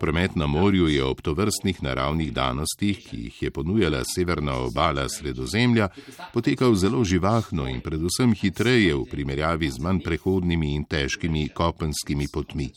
Promet 0.00 0.36
na 0.36 0.46
morju 0.46 0.88
je 0.88 1.04
ob 1.04 1.20
tovrstnih 1.20 1.82
naravnih 1.82 2.32
danostih, 2.32 3.00
ki 3.04 3.16
jih 3.16 3.42
je 3.42 3.50
ponujala 3.50 4.00
severna 4.04 4.54
obala 4.64 5.08
Sredozemlja, 5.08 5.88
potekal 6.32 6.74
zelo 6.74 7.04
živahno 7.04 7.68
in 7.68 7.82
predvsem 7.84 8.32
hitreje 8.32 8.94
v 8.96 9.04
primerjavi 9.10 9.68
z 9.68 9.84
manj 9.84 10.00
prehodnimi 10.04 10.72
in 10.74 10.84
težkimi 10.88 11.48
kopenskimi 11.52 12.28
potmi. 12.32 12.70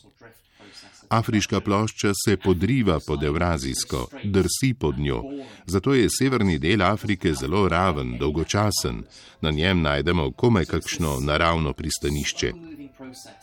Afriška 1.18 1.60
plošča 1.60 2.12
se 2.24 2.36
podriva 2.36 2.98
pod 3.06 3.22
Evrazijsko, 3.22 4.08
drsi 4.24 4.74
pod 4.74 4.98
njo, 4.98 5.22
zato 5.66 5.94
je 5.94 6.08
severni 6.18 6.58
del 6.58 6.82
Afrike 6.82 7.34
zelo 7.34 7.68
raven, 7.68 8.16
dolgočasen, 8.18 9.02
na 9.40 9.50
njem 9.50 9.82
najdemo 9.82 10.30
komaj 10.32 10.64
kakšno 10.64 11.20
naravno 11.20 11.72
pristanišče. 11.72 12.52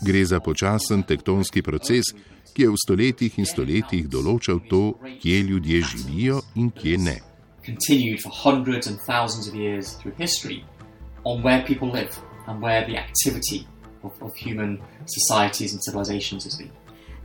Gre 0.02 0.26
za 0.26 0.40
počasen 0.40 1.04
tektonski 1.04 1.62
proces, 1.62 2.04
ki 2.54 2.62
je 2.62 2.70
v 2.70 2.82
stoletjih 2.86 3.40
in 3.40 3.48
stoletjih 3.48 4.10
določal 4.10 4.60
to, 4.70 4.84
kje 5.22 5.42
ljudje 5.50 5.82
živijo 5.82 6.42
in 6.56 6.72
kje 6.72 6.98
ne. 6.98 7.18
And 12.48 12.60
where 12.60 12.84
the 12.86 12.98
activity 12.98 13.68
of, 14.04 14.12
of 14.22 14.36
human 14.36 14.82
societies 15.06 15.74
and 15.74 15.82
civilizations 15.82 16.44
has 16.44 16.58
been. 16.58 16.72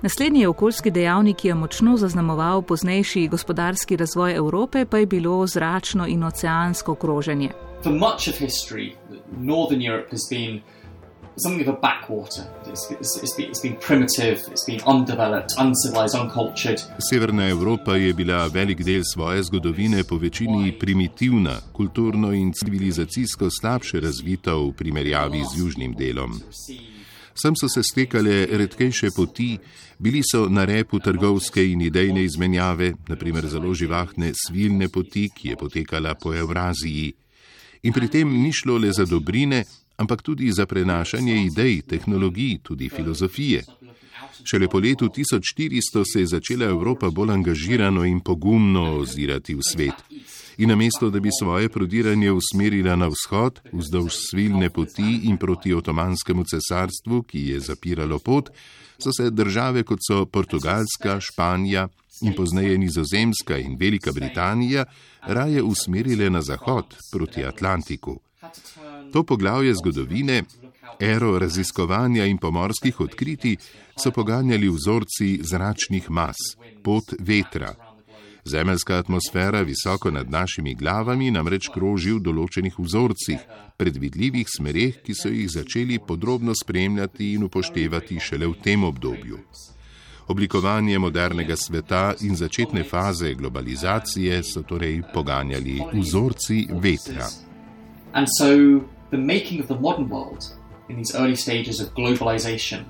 Naslednji 0.02 0.46
okoljski 0.46 0.90
dejavnik, 0.90 1.36
ki 1.36 1.48
je 1.48 1.54
močno 1.54 1.96
zaznamoval 1.96 2.62
poznejši 2.62 3.28
gospodarski 3.28 3.96
razvoj 3.96 4.34
Evrope, 4.36 4.84
pa 4.84 4.98
je 4.98 5.06
bilo 5.06 5.46
zračno 5.46 6.06
in 6.06 6.24
oceansko 6.24 6.94
kroženje. 6.94 7.50
Something 11.38 11.68
of 11.68 11.74
a 11.74 11.80
backwater. 11.80 12.44
It's, 12.66 12.90
it's, 12.90 13.38
it's 13.38 13.60
been 13.62 13.76
primitive, 13.86 14.40
it's 14.48 14.64
been 14.66 14.80
undeveloped, 14.86 15.52
uncivilized, 15.58 16.14
uncultured. 16.14 16.80
Severna 17.10 17.48
Evropa 17.48 17.96
je 17.96 18.14
bila 18.14 18.46
velik 18.46 18.82
del 18.82 19.02
svoje 19.14 19.42
zgodovine 19.42 20.04
po 20.04 20.16
večini 20.16 20.78
primitivna, 20.78 21.60
kulturno 21.72 22.32
in 22.32 22.52
civilizacijsko 22.52 23.48
slabše 23.60 24.00
razvita 24.00 24.54
v 24.54 24.72
primerjavi 24.72 25.42
z 25.54 25.58
južnim 25.58 25.94
delom. 25.94 26.40
Sem 27.34 27.52
so 27.56 27.68
se 27.68 27.82
stekale 27.82 28.46
redkejše 28.46 29.10
poti, 29.16 29.58
bili 29.98 30.22
so 30.32 30.48
na 30.48 30.64
repu 30.64 30.98
trgovske 30.98 31.64
in 31.72 31.80
idejne 31.80 32.24
izmenjave, 32.24 32.92
naprimer 33.08 33.46
zelo 33.46 33.74
živahne 33.74 34.32
svilne 34.46 34.88
poti, 34.88 35.28
ki 35.36 35.48
je 35.48 35.56
potekala 35.56 36.14
po 36.14 36.34
Evraziji. 36.34 37.12
In 37.82 37.92
pri 37.92 38.08
tem 38.08 38.30
ni 38.42 38.52
šlo 38.52 38.78
le 38.78 38.92
za 38.92 39.04
dobrine, 39.04 39.64
ampak 39.96 40.22
tudi 40.22 40.52
za 40.52 40.66
prenašanje 40.66 41.36
idej, 41.44 41.82
tehnologij, 41.82 42.58
tudi 42.62 42.88
filozofije. 42.88 43.64
Šele 44.44 44.68
po 44.68 44.78
letu 44.78 45.08
1400 45.08 46.02
se 46.12 46.20
je 46.20 46.26
začela 46.26 46.66
Evropa 46.66 47.10
bolj 47.10 47.32
angažirano 47.32 48.04
in 48.04 48.20
pogumno 48.20 48.98
ozirati 48.98 49.54
v 49.54 49.60
svet 49.72 49.94
in 50.58 50.68
namesto 50.68 51.10
da 51.10 51.20
bi 51.20 51.30
svoje 51.40 51.68
prodiranje 51.68 52.32
usmerila 52.32 52.96
na 52.96 53.08
vzhod, 53.08 53.60
vzdolž 53.72 54.12
svilne 54.30 54.70
poti 54.70 55.20
in 55.24 55.36
proti 55.36 55.74
otomanskemu 55.74 56.44
cesarstvu, 56.44 57.22
ki 57.22 57.48
je 57.48 57.60
zapiralo 57.60 58.18
pot, 58.18 58.50
so 58.98 59.12
se 59.12 59.30
države 59.30 59.82
kot 59.82 59.98
so 60.08 60.24
Portugalska, 60.26 61.20
Španija 61.20 61.88
in 62.22 62.34
pozneje 62.34 62.78
Nizozemska 62.78 63.58
in 63.58 63.76
Velika 63.80 64.12
Britanija 64.12 64.84
raje 65.22 65.62
usmerile 65.62 66.30
na 66.30 66.42
zahod 66.42 66.96
proti 67.12 67.44
Atlantiku. 67.44 68.20
To 69.12 69.22
poglavje 69.22 69.74
zgodovine, 69.74 70.42
ero 71.00 71.38
raziskovanja 71.38 72.24
in 72.24 72.38
pomorskih 72.38 73.00
odkritij 73.00 73.56
so 74.02 74.10
poganjali 74.10 74.68
vzorci 74.68 75.40
zračnih 75.42 76.10
mas, 76.10 76.36
pot 76.82 77.14
vetra. 77.18 77.85
Zemeljska 78.48 78.94
atmosfera 78.94 79.60
visoko 79.60 80.10
nad 80.10 80.30
našimi 80.30 80.74
glavami 80.74 81.30
namreč 81.30 81.66
kroži 81.74 82.12
v 82.14 82.20
določenih 82.28 82.76
vzorcih, 82.78 83.42
predvidljivih 83.74 84.46
smereh, 84.46 85.00
ki 85.02 85.16
so 85.18 85.32
jih 85.34 85.48
začeli 85.50 85.98
podrobno 85.98 86.54
spremljati 86.54 87.32
in 87.34 87.48
upoštevati 87.48 88.20
šele 88.22 88.46
v 88.46 88.54
tem 88.62 88.86
obdobju. 88.86 89.40
Oblikovanje 90.30 91.02
modernega 91.02 91.58
sveta 91.58 92.14
in 92.22 92.38
začetne 92.38 92.86
faze 92.86 93.34
globalizacije 93.34 94.38
so 94.46 94.62
torej 94.62 95.02
poganjali 95.14 95.80
vzorci 95.92 96.68
vetra. 96.70 97.26
In 98.14 98.30
so 98.38 98.50
the 99.10 99.18
making 99.18 99.58
of 99.58 99.66
the 99.66 99.80
modern 99.80 100.06
world 100.06 100.52
in 100.88 101.02
these 101.02 101.18
early 101.18 101.34
stages 101.36 101.82
of 101.82 101.90
globalization 101.98 102.86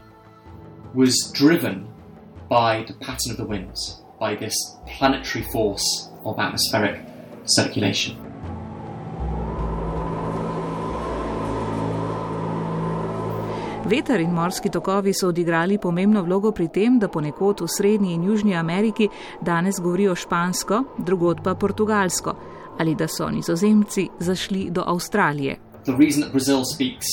was 0.92 1.16
driven 1.32 1.86
by 2.50 2.84
the 2.84 2.96
pattern 3.00 3.32
of 3.32 3.40
the 3.40 3.48
winds 3.48 4.05
by 4.20 4.36
this 4.36 4.54
planetary 4.98 5.44
force 5.52 6.10
of 6.24 6.38
atmospheric 6.38 7.00
circulation. 7.44 8.26
Veter 13.86 14.20
in 14.20 14.30
morski 14.30 14.68
tokovi 14.68 15.12
so 15.14 15.28
odigrali 15.28 15.78
pomembno 15.78 16.22
vlogo 16.22 16.50
pri 16.52 16.68
tem, 16.68 16.98
da 16.98 17.08
ponekod 17.08 17.60
v 17.60 17.68
Srednji 17.70 18.14
in 18.14 18.24
Južni 18.24 18.56
Ameriki 18.56 19.06
danes 19.40 19.78
govorijo 19.78 20.14
špansko, 20.14 20.82
drugod 20.98 21.42
pa 21.44 21.54
portugalsko, 21.54 22.34
ali 22.78 22.94
da 22.94 23.08
so 23.08 23.30
nizozemci 23.30 24.08
zašli 24.18 24.70
do 24.70 24.82
Avstralije. 24.86 25.56
The 25.84 25.92
reason 25.92 26.22
that 26.22 26.32
Brazil 26.32 26.64
speaks 26.64 27.06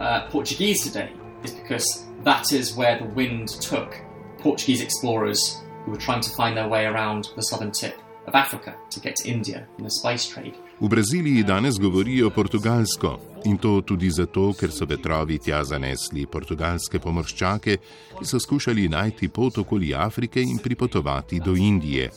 uh, 0.00 0.32
Portuguese 0.32 0.82
today 0.90 1.08
is 1.44 1.54
because 1.54 1.86
that 2.24 2.52
is 2.52 2.76
where 2.76 2.98
the 2.98 3.06
wind 3.14 3.48
took 3.70 3.94
Portuguese 4.42 4.84
explorers 4.84 5.62
who 5.84 5.92
were 5.92 6.04
trying 6.06 6.22
to 6.22 6.30
find 6.30 6.56
their 6.56 6.68
way 6.68 6.86
around 6.86 7.24
the 7.36 7.42
southern 7.42 7.72
tip 7.72 7.94
of 8.26 8.34
Africa 8.34 8.74
to 8.90 9.00
get 9.00 9.16
to 9.16 9.28
India 9.28 9.66
in 9.78 9.84
the 9.84 9.90
spice 9.90 10.28
trade. 10.28 10.54
V 10.80 10.88
Braziliji 10.88 11.42
danes 11.42 11.78
govorijo 11.78 12.30
portugalsko 12.30 13.18
in 13.44 13.58
to 13.58 13.80
tudi 13.80 14.10
zato, 14.10 14.52
ker 14.52 14.70
so 14.70 14.84
vetrovi 14.84 15.38
tja 15.38 15.64
zanesli 15.64 16.26
portugalske 16.26 16.98
pomorščake, 16.98 17.76
ki 18.18 18.24
so 18.24 18.40
skušali 18.40 18.88
najti 18.88 19.28
pot 19.28 19.58
okoli 19.58 19.94
Afrike 19.94 20.42
in 20.42 20.58
pripotovati 20.58 21.40
do 21.40 21.56
Indije. 21.56 22.10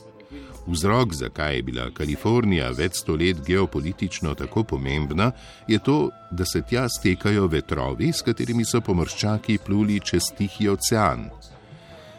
Vzrok, 0.68 1.14
zakaj 1.14 1.56
je 1.56 1.64
bila 1.64 1.90
Kalifornija 1.92 2.70
več 2.72 3.02
sto 3.02 3.16
let 3.20 3.42
geopolitično 3.48 4.34
tako 4.36 4.64
pomembna, 4.64 5.32
je 5.68 5.80
to, 5.80 6.10
da 6.32 6.46
se 6.46 6.62
tja 6.70 6.88
stekajo 6.90 7.48
vetrovi, 7.48 8.14
s 8.14 8.24
katerimi 8.24 8.66
so 8.66 8.82
pomorščaki 8.82 9.58
pluli 9.66 10.00
čez 10.00 10.32
Tihi 10.38 10.70
ocean. 10.72 11.28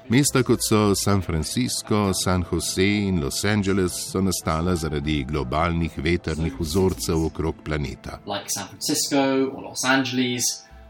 Mesta 0.07 0.43
kot 0.43 0.63
so 0.63 0.95
San 0.95 1.23
Francisco, 1.23 2.13
San 2.13 2.43
Jose 2.43 2.83
in 2.83 3.23
Los 3.23 3.43
Angeles 3.45 3.93
so 3.93 4.21
nastala 4.21 4.77
zaradi 4.77 5.25
globalnih 5.25 5.97
veternih 5.97 6.61
vzorcev 6.61 7.25
okrog 7.25 7.55
planeta. 7.65 8.19
Like 8.27 8.51
San 8.51 8.69
Francisco 8.69 9.47
or 9.47 9.63
Los 9.63 9.85
Angeles 9.85 10.45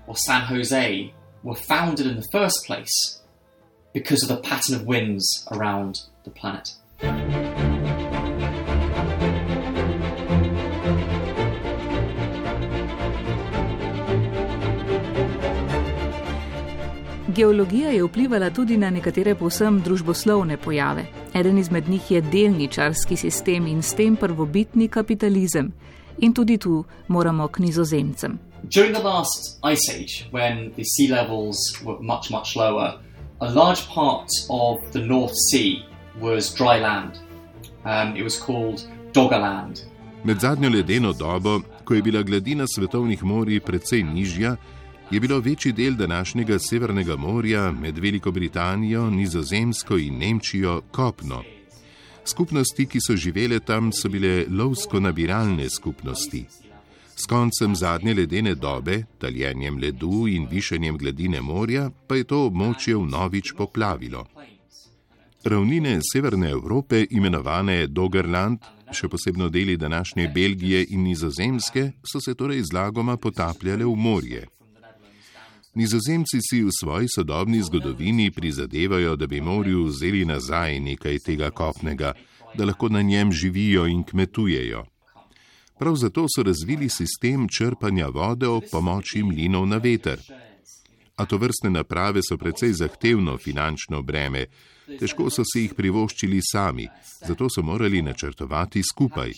or 0.06 0.16
San 0.16 0.42
Jose 0.42 1.12
were 1.44 1.54
founded 1.54 2.06
in 2.06 2.16
the 2.16 2.28
first 2.32 2.66
place 2.66 3.22
because 3.92 4.22
of 4.24 4.28
the 4.28 4.42
pattern 4.48 4.74
of 4.74 4.86
winds 4.86 5.46
around 5.52 5.94
the 6.24 6.30
planet. 6.30 6.74
Geologija 17.34 17.90
je 17.90 18.04
vplivala 18.04 18.50
tudi 18.50 18.76
na 18.76 18.90
nekatere 18.90 19.34
povsem 19.34 19.80
družboslovne 19.82 20.56
pojave. 20.56 21.06
Eden 21.34 21.58
izmed 21.58 21.88
njih 21.88 22.10
je 22.10 22.20
delničarski 22.20 23.16
sistem 23.16 23.66
in 23.66 23.82
s 23.82 23.94
tem 23.94 24.16
prvobitni 24.16 24.88
kapitalizem. 24.88 25.72
In 26.18 26.34
tudi 26.34 26.58
tu 26.58 26.84
moramo 27.08 27.48
k 27.48 27.58
nizozemcem. 27.58 28.38
During 28.62 28.94
the 28.94 29.02
last 29.02 29.58
ice 29.72 29.90
age, 29.94 30.30
when 30.32 30.72
the 30.76 30.84
sea 30.84 31.08
levels 31.08 31.56
were 31.84 31.98
much, 32.00 32.30
much 32.30 32.56
lower, 32.56 33.00
a 33.40 33.50
large 33.50 33.82
part 33.94 34.30
of 34.48 34.92
the 34.92 35.00
North 35.00 35.34
Sea 35.50 35.82
was 36.20 36.54
dry 36.54 36.80
land. 36.80 37.12
Um, 37.84 38.16
it 38.16 38.22
was 38.22 38.38
called 38.46 38.86
Doggerland. 39.12 39.80
Med 40.24 40.40
zadnjo 40.40 40.70
ledeno 40.70 41.12
dobo, 41.12 41.60
ko 41.84 41.94
je 41.94 42.02
bila 42.02 42.22
gladina 42.22 42.64
svetovnih 42.66 43.24
morij 43.24 43.60
precej 43.60 44.02
nižja, 44.02 44.56
je 45.14 45.20
bilo 45.20 45.38
večji 45.40 45.72
del 45.72 45.94
današnjega 45.94 46.58
Severnega 46.58 47.16
morja 47.16 47.72
med 47.72 47.98
Veliko 47.98 48.30
Britanijo, 48.30 49.10
Nizozemsko 49.10 49.98
in 49.98 50.18
Nemčijo 50.18 50.80
kopno. 50.90 51.42
Skupnosti, 52.24 52.86
ki 52.86 52.98
so 53.00 53.16
živele 53.16 53.60
tam, 53.60 53.92
so 53.92 54.08
bile 54.08 54.46
lovsko-nabiralne 54.50 55.70
skupnosti. 55.70 56.44
S 57.16 57.26
koncem 57.26 57.76
zadnje 57.76 58.14
ledene 58.14 58.54
dobe, 58.54 59.04
taljenjem 59.18 59.78
ledu 59.78 60.26
in 60.28 60.48
višanjem 60.50 60.98
gladine 60.98 61.40
morja, 61.40 61.90
pa 62.08 62.16
je 62.16 62.24
to 62.24 62.46
območje 62.46 62.96
vnovič 62.96 63.52
poplavilo. 63.56 64.26
Ravnine 65.44 66.00
severne 66.12 66.50
Evrope, 66.50 67.06
imenovane 67.10 67.86
Doggerland, 67.86 68.58
še 68.90 69.08
posebno 69.08 69.48
deli 69.48 69.76
današnje 69.76 70.28
Belgije 70.34 70.86
in 70.88 71.02
Nizozemske, 71.02 71.92
so 72.02 72.20
se 72.20 72.34
torej 72.34 72.62
zlagoma 72.62 73.16
potapljale 73.16 73.84
v 73.84 73.96
morje. 73.96 74.46
Nizozemci 75.74 76.38
si 76.38 76.62
v 76.62 76.70
svoji 76.70 77.08
sodobni 77.08 77.62
zgodovini 77.62 78.30
prizadevajo, 78.30 79.16
da 79.16 79.26
bi 79.26 79.40
morju 79.40 79.84
vzeli 79.84 80.24
nazaj 80.24 80.80
nekaj 80.80 81.18
tega 81.18 81.50
kopnega, 81.50 82.12
da 82.54 82.64
lahko 82.64 82.88
na 82.88 83.02
njem 83.02 83.32
živijo 83.32 83.86
in 83.86 84.04
kmetujejo. 84.04 84.84
Prav 85.78 85.96
zato 85.96 86.26
so 86.36 86.42
razvili 86.42 86.88
sistem 86.88 87.48
črpanja 87.48 88.06
vode 88.08 88.46
ob 88.46 88.62
pomoči 88.72 89.22
mlinov 89.22 89.66
na 89.66 89.76
veter. 89.76 90.20
A 91.16 91.26
to 91.26 91.36
vrstne 91.36 91.70
naprave 91.70 92.20
so 92.28 92.36
precej 92.36 92.72
zahtevno 92.72 93.38
finančno 93.38 94.02
breme, 94.02 94.46
težko 94.98 95.30
so 95.30 95.42
si 95.42 95.66
jih 95.66 95.74
privoščili 95.74 96.40
sami, 96.52 96.86
zato 97.26 97.48
so 97.50 97.62
morali 97.62 98.02
načrtovati 98.02 98.82
skupaj. 98.82 99.32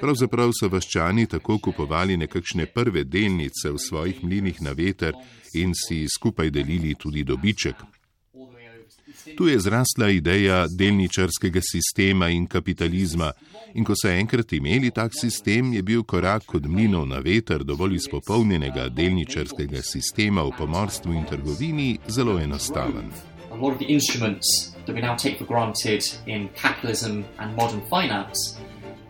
Pravzaprav 0.00 0.50
so 0.58 0.68
vaščani 0.68 1.26
tako 1.30 1.58
kupovali 1.58 2.16
nekakšne 2.16 2.66
prve 2.66 3.04
delnice 3.04 3.70
v 3.70 3.78
svojih 3.78 4.24
mlinih 4.24 4.62
na 4.62 4.72
veter 4.74 5.14
in 5.54 5.74
si 5.74 6.04
skupaj 6.10 6.50
delili 6.50 6.94
tudi 6.98 7.22
dobiček. 7.24 7.76
Tu 9.36 9.48
je 9.48 9.60
zrasla 9.60 10.08
ideja 10.10 10.66
delničarskega 10.78 11.60
sistema 11.62 12.28
in 12.28 12.46
kapitalizma, 12.46 13.30
in 13.74 13.84
ko 13.84 13.94
so 13.96 14.10
enkrat 14.10 14.52
imeli 14.52 14.90
tak 14.90 15.14
sistem, 15.20 15.72
je 15.72 15.82
bil 15.82 16.02
korak 16.02 16.54
od 16.54 16.66
mlinov 16.66 17.06
na 17.08 17.18
veter 17.18 17.64
dovolj 17.64 17.96
izpopolnjenega 17.96 18.88
delničarskega 18.88 19.82
sistema 19.82 20.42
v 20.42 20.52
pomorstvu 20.58 21.14
in 21.14 21.24
trgovini 21.30 21.98
zelo 22.08 22.38
enostaven. 22.38 23.10
A 23.50 23.56
lot 23.56 23.72
of 23.72 23.78
the 23.78 23.86
instruments 23.86 24.74
that 24.86 24.94
we 24.94 25.00
now 25.00 25.16
take 25.16 25.38
for 25.38 25.46
granted 25.46 26.02
in 26.26 26.48
capitalism 26.62 27.22
and 27.38 27.56
modern 27.56 27.80
finance 27.88 28.58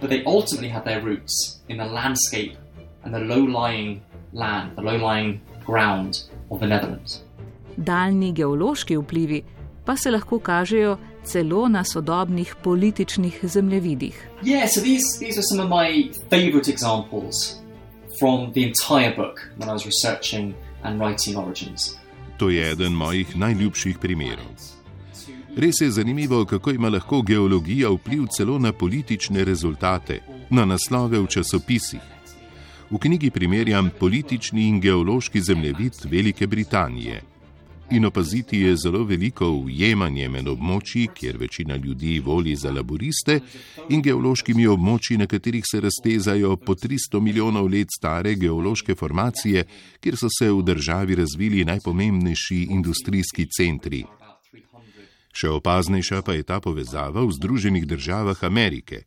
but 0.04 0.10
they 0.10 0.22
ultimately 0.26 0.68
had 0.68 0.84
their 0.84 1.00
roots 1.00 1.60
in 1.68 1.78
the 1.78 1.84
landscape 1.86 2.52
and 3.04 3.14
the 3.14 3.20
low-lying 3.20 4.02
land, 4.34 4.76
the 4.76 4.82
low-lying 4.82 5.40
ground 5.64 6.12
of 6.50 6.60
the 6.60 6.66
Netherlands. 6.66 7.22
Daljni 7.76 8.32
geološki 8.32 8.96
vplivi 8.96 9.42
pa 9.84 9.96
se 9.96 10.10
lahko 10.10 10.38
kažejo 10.38 10.98
celo 11.24 11.68
na 11.68 11.84
sodobnih 11.84 12.54
političnih 12.62 13.38
zemljevidih. 13.42 14.28
Yeah, 14.42 14.66
so 14.66 14.80
these, 14.80 15.18
these 15.18 15.38
are 15.38 15.46
some 15.50 15.64
of 15.64 15.70
my 15.70 16.12
favorite 16.30 16.68
examples 16.68 17.62
from 18.18 18.52
the 18.52 18.62
entire 18.62 19.16
book 19.16 19.40
when 19.56 19.68
I 19.70 19.72
was 19.72 19.86
researching 19.86 20.54
and 20.82 21.00
writing 21.00 21.38
Origins. 21.38 21.96
To 22.36 22.50
je 22.50 22.70
eden 22.72 22.92
mojih 22.92 23.36
najljubših 23.36 23.98
primerov. 23.98 24.73
Res 25.56 25.80
je 25.80 25.90
zanimivo, 25.90 26.44
kako 26.44 26.70
ima 26.70 26.88
lahko 26.88 27.22
geologija 27.22 27.90
vpliv 27.90 28.26
celo 28.36 28.58
na 28.58 28.72
politične 28.72 29.44
rezultate, 29.44 30.20
na 30.50 30.64
naslove 30.64 31.18
v 31.18 31.26
časopisih. 31.26 32.00
V 32.90 32.98
knjigi 32.98 33.30
primerjam 33.30 33.90
politični 34.00 34.68
in 34.68 34.80
geološki 34.80 35.40
zemljevid 35.40 35.92
Velike 36.10 36.46
Britanije. 36.46 37.22
In 37.90 38.04
opaziti 38.04 38.58
je 38.58 38.76
zelo 38.76 39.04
veliko 39.04 39.50
ujemanje 39.50 40.28
med 40.28 40.48
območji, 40.48 41.06
kjer 41.14 41.36
večina 41.38 41.76
ljudi 41.76 42.18
voli 42.18 42.56
za 42.56 42.72
laboriste, 42.72 43.40
in 43.88 44.02
geološkimi 44.02 44.66
območji, 44.66 45.18
na 45.18 45.26
katerih 45.26 45.62
se 45.70 45.80
raztezajo 45.80 46.56
po 46.56 46.74
300 46.74 47.20
milijonov 47.20 47.70
let 47.70 47.94
stare 47.96 48.34
geološke 48.34 48.94
formacije, 48.94 49.64
kjer 50.00 50.16
so 50.16 50.32
se 50.38 50.50
v 50.50 50.62
državi 50.62 51.14
razvili 51.14 51.64
najpomembnejši 51.64 52.62
industrijski 52.70 53.46
centri. 53.46 54.04
Še 55.34 55.50
opaznejša 55.50 56.22
pa 56.22 56.36
je 56.38 56.46
ta 56.46 56.60
povezava 56.62 57.24
v 57.26 57.34
Združenih 57.34 57.86
državah 57.90 58.38
Amerike. 58.46 59.02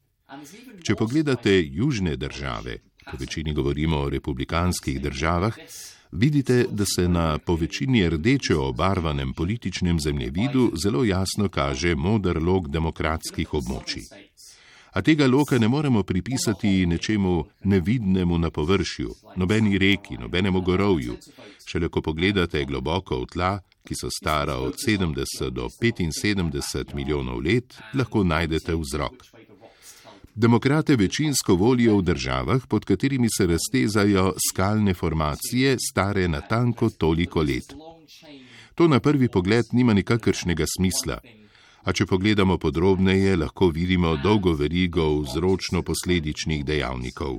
Če 0.83 0.95
pogledate 0.99 1.55
južne 1.63 2.17
države, 2.19 2.81
po 3.07 3.17
večini 3.17 3.53
govorimo 3.55 4.03
o 4.03 4.09
republikanskih 4.11 4.99
državah, 5.01 5.55
vidite, 6.11 6.65
da 6.69 6.85
se 6.85 7.07
na 7.07 7.37
po 7.37 7.55
večini 7.55 8.09
rdeče 8.09 8.55
obarvanem 8.55 9.33
političnem 9.33 9.99
zemljevidu 9.99 10.71
zelo 10.83 11.03
jasno 11.03 11.49
kaže 11.49 11.95
modr 11.95 12.43
lok 12.43 12.67
demokratskih 12.67 13.53
območij. 13.53 14.03
A 14.97 15.01
tega 15.01 15.27
loka 15.27 15.59
ne 15.59 15.67
moremo 15.67 16.03
pripisati 16.03 16.85
nečemu 16.85 17.45
nevidnemu 17.63 18.37
na 18.37 18.49
površju, 18.49 19.11
nobeni 19.35 19.77
reki, 19.77 20.17
nobenemu 20.17 20.61
gorovju. 20.61 21.17
Šele 21.69 21.89
ko 21.89 22.01
pogledate 22.01 22.65
globoko 22.65 23.19
v 23.21 23.27
tla, 23.33 23.51
ki 23.85 23.93
so 23.93 24.09
stara 24.09 24.55
od 24.57 24.73
70 24.87 25.49
do 25.49 25.69
75 25.83 26.95
milijonov 26.95 27.45
let, 27.45 27.77
lahko 27.93 28.23
najdete 28.23 28.73
vzrok. 28.73 29.13
Demokrate 30.35 30.95
večinsko 30.95 31.55
volijo 31.55 31.97
v 31.97 32.01
državah, 32.01 32.67
pod 32.67 32.85
katerimi 32.85 33.27
se 33.37 33.45
raztezajo 33.47 34.33
skalne 34.49 34.93
formacije, 34.93 35.77
stare 35.91 36.27
natanko 36.27 36.89
toliko 36.89 37.41
let. 37.41 37.77
To 38.75 38.87
na 38.87 38.99
prvi 38.99 39.29
pogled 39.29 39.65
nima 39.73 39.93
nikakršnega 39.93 40.65
smisla. 40.77 41.19
A 41.87 41.93
če 41.95 42.03
pogledamo 42.03 42.57
podrobneje, 42.59 43.37
lahko 43.39 43.69
vidimo 43.71 44.17
dolgo 44.19 44.51
verigo 44.59 45.05
vzročno-posledičnih 45.23 46.65
dejavnikov. 46.67 47.37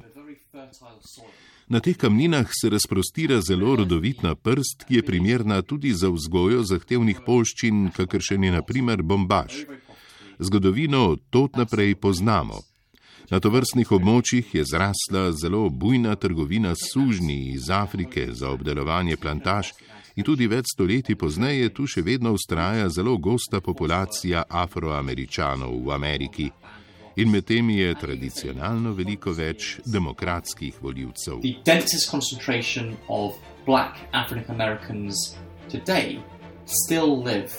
Na 1.68 1.82
teh 1.84 1.96
kamninah 2.00 2.48
se 2.60 2.70
razprostira 2.72 3.42
zelo 3.44 3.74
rodovitna 3.76 4.32
prst, 4.34 4.86
ki 4.88 4.94
je 4.94 5.02
primerna 5.04 5.60
tudi 5.62 5.92
za 5.92 6.08
vzgojo 6.08 6.62
zahtevnih 6.64 7.20
polščin, 7.26 7.90
kakršen 7.92 8.48
je 8.48 8.54
naprimer 8.56 9.02
bombaž. 9.02 9.66
Zgodovino 10.38 11.04
od 11.12 11.20
tot 11.30 11.60
naprej 11.60 11.98
poznamo. 12.00 12.62
Na 13.28 13.42
tovrstnih 13.44 13.90
območjih 13.92 14.54
je 14.54 14.64
zrasla 14.64 15.26
zelo 15.36 15.66
bujna 15.68 16.16
trgovina 16.16 16.72
s 16.72 16.88
sužnji 16.94 17.52
iz 17.52 17.68
Afrike 17.68 18.30
za 18.32 18.48
obdelovanje 18.56 19.20
plantaž 19.20 19.74
In 20.18 20.24
tudi 20.26 20.48
več 20.50 20.72
stoletij 20.72 21.14
pozneje 21.14 21.68
tu 21.70 21.84
še 21.86 22.02
vedno 22.02 22.32
ustraja 22.34 22.88
zelo 22.90 23.12
gosta 23.22 23.60
populacija 23.62 24.40
afroameričanov 24.50 25.76
v 25.86 25.92
Ameriki. 25.94 26.46
In 27.22 27.30
med 27.30 27.46
temi 27.46 27.76
je 27.78 27.92
tradicionalno 27.94 28.96
veliko 28.98 29.30
več 29.30 29.76
demokratskih 29.86 30.80
voljivcev. 30.82 31.38
Still 36.68 37.22
live 37.22 37.54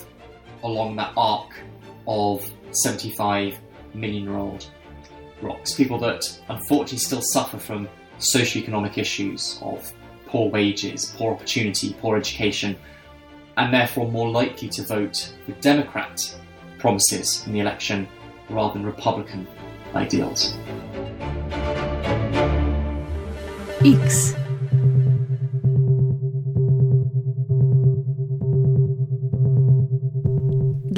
along 0.61 0.97
that 0.97 1.15
arc 1.15 1.55
of 2.05 2.43
75 2.83 3.55
million 3.95 4.27
year 4.27 4.35
old 4.35 4.67
rocks. 5.41 5.73
People 5.73 5.97
that 5.99 6.27
unfortunately 6.49 6.99
still 6.99 7.23
suffer 7.31 7.57
from 7.57 7.87
socioeconomic 8.19 8.97
issues 8.97 9.57
of 9.63 9.93
poor 10.29 10.49
wages, 10.49 11.13
poor 11.17 11.33
opportunity, 11.33 11.93
poor 11.99 12.15
education, 12.15 12.77
and 13.57 13.73
therefore 13.73 14.09
more 14.09 14.29
likely 14.29 14.69
to 14.69 14.83
vote 14.83 15.33
for 15.45 15.51
Democrat 15.53 16.35
promises 16.77 17.45
in 17.45 17.53
the 17.53 17.59
election 17.59 18.07
rather 18.49 18.73
than 18.73 18.85
Republican 18.85 19.47
ideals. 19.95 20.55
X 23.83 24.35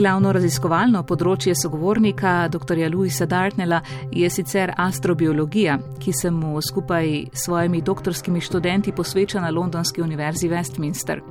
Glavno 0.02 0.32
raziskovalno 0.34 1.04
področje 1.06 1.54
sogovornika 1.54 2.48
dr. 2.50 2.80
Louisa 2.90 3.28
Dartnella 3.30 3.84
je 4.10 4.26
sicer 4.34 4.72
astrobiologija, 4.74 5.76
ki 6.02 6.14
se 6.18 6.32
mu 6.34 6.56
skupaj 6.58 7.10
s 7.30 7.44
svojimi 7.44 7.84
doktorskimi 7.86 8.40
študenti 8.42 8.96
posveča 8.98 9.44
na 9.44 9.52
Londonski 9.54 10.02
univerzi 10.02 10.50
Westminster. 10.50 11.22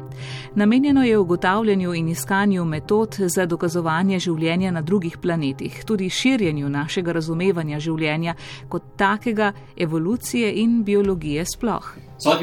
Namenjeno 0.55 1.03
je 1.03 1.19
ugotavljanju 1.19 1.95
in 1.99 2.13
iskanju 2.13 2.65
metod 2.65 3.17
za 3.19 3.47
dokazovanje 3.51 4.21
življenja 4.23 4.71
na 4.71 4.83
drugih 4.87 5.19
planetih, 5.19 5.81
tudi 5.85 6.07
širjenju 6.07 6.71
našega 6.71 7.17
razumevanja 7.19 7.81
življenja 7.83 8.37
kot 8.69 8.93
takega, 8.97 9.51
evolucije 9.77 10.53
in 10.63 10.85
biologije 10.87 11.43
sploh. 11.57 11.91
So 12.23 12.39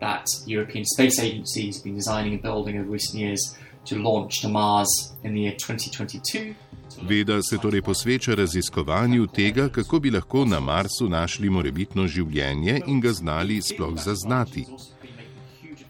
that 0.00 0.24
European 0.46 0.84
Space 0.84 1.22
Agency 1.22 1.66
has 1.66 1.82
been 1.84 1.94
designing 1.94 2.32
and 2.34 2.42
building 2.42 2.78
over 2.80 2.90
recent 2.90 3.18
years 3.18 3.40
to 3.84 3.96
launch 3.96 4.40
to 4.42 4.48
Mars 4.48 4.88
in 5.24 5.32
the 5.32 5.40
year 5.40 5.56
2022. 5.56 6.54
Veda 7.02 7.42
se 7.42 7.58
torej 7.58 7.82
posveča 7.82 8.34
raziskovanju 8.34 9.26
tega, 9.26 9.68
kako 9.68 10.00
bi 10.00 10.10
lahko 10.10 10.44
na 10.44 10.60
Marsu 10.60 11.08
našli 11.08 11.50
morebitno 11.50 12.06
življenje 12.06 12.80
in 12.86 13.00
ga 13.00 13.12
znali 13.12 13.62
sploh 13.62 13.94
zaznati. 14.04 14.64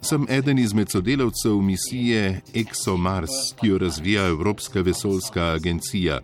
Sem 0.00 0.26
eden 0.30 0.58
izmed 0.58 0.90
sodelavcev 0.90 1.60
misije 1.62 2.40
ExoMars, 2.54 3.54
ki 3.60 3.68
jo 3.68 3.78
razvija 3.78 4.26
Evropska 4.26 4.80
vesoljska 4.80 5.44
agencija. 5.54 6.20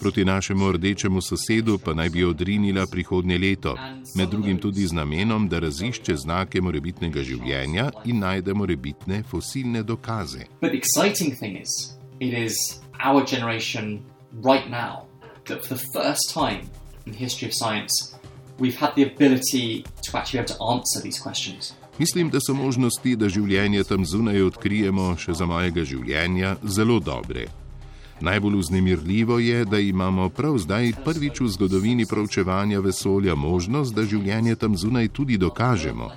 Proti 0.00 0.24
našemu 0.24 0.72
rdečemu 0.72 1.20
sosedu 1.22 1.78
pa 1.78 1.94
naj 1.94 2.08
bi 2.10 2.24
odrinila 2.24 2.86
prihodnje 2.86 3.38
leto, 3.38 3.76
med 4.14 4.28
drugim 4.28 4.58
tudi 4.58 4.86
z 4.86 4.92
namenom, 4.92 5.48
da 5.48 5.58
razišče 5.58 6.16
znake 6.16 6.60
morebitnega 6.60 7.22
življenja 7.22 7.90
in 8.04 8.18
najde 8.18 8.54
morebitne 8.54 9.22
fosilne 9.30 9.82
dokaze. 9.82 10.46
Mislim, 21.98 22.30
da 22.30 22.38
so 22.40 22.54
možnosti, 22.54 23.16
da 23.16 23.28
življenje 23.28 23.84
tam 23.84 24.04
zunaj 24.04 24.42
odkrijemo 24.42 25.12
še 25.18 25.34
za 25.38 25.46
mojega 25.46 25.84
življenja, 25.86 26.56
zelo 26.62 27.00
dobre. 27.00 27.46
Najbolj 28.20 28.56
vznemirljivo 28.58 29.38
je, 29.38 29.64
da 29.64 29.78
imamo 29.78 30.28
prav 30.28 30.58
zdaj 30.58 30.92
prvič 31.04 31.40
v 31.40 31.48
zgodovini 31.48 32.06
proučevanja 32.06 32.80
vesolja 32.80 33.34
možnost, 33.34 33.94
da 33.94 34.04
življenje 34.04 34.54
tam 34.54 34.76
zunaj 34.76 35.08
tudi 35.08 35.38
dokažemo. 35.38 36.10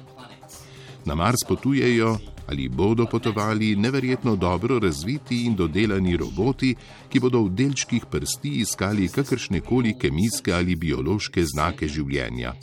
Na 1.05 1.15
Mars 1.15 1.43
potujejo 1.47 2.17
ali 2.47 2.69
bodo 2.69 3.05
potovali 3.05 3.75
neverjetno 3.75 4.35
dobro 4.35 4.79
razviti 4.79 5.45
in 5.45 5.55
dodelani 5.55 6.17
roboti, 6.17 6.75
ki 7.09 7.19
bodo 7.19 7.43
v 7.43 7.49
delčkih 7.49 8.05
prsti 8.11 8.49
iskali 8.63 9.07
kakršne 9.07 9.61
koli 9.61 9.97
kemijske 9.99 10.53
ali 10.53 10.75
biološke 10.75 11.43
znake 11.45 11.87
življenja. 11.87 12.53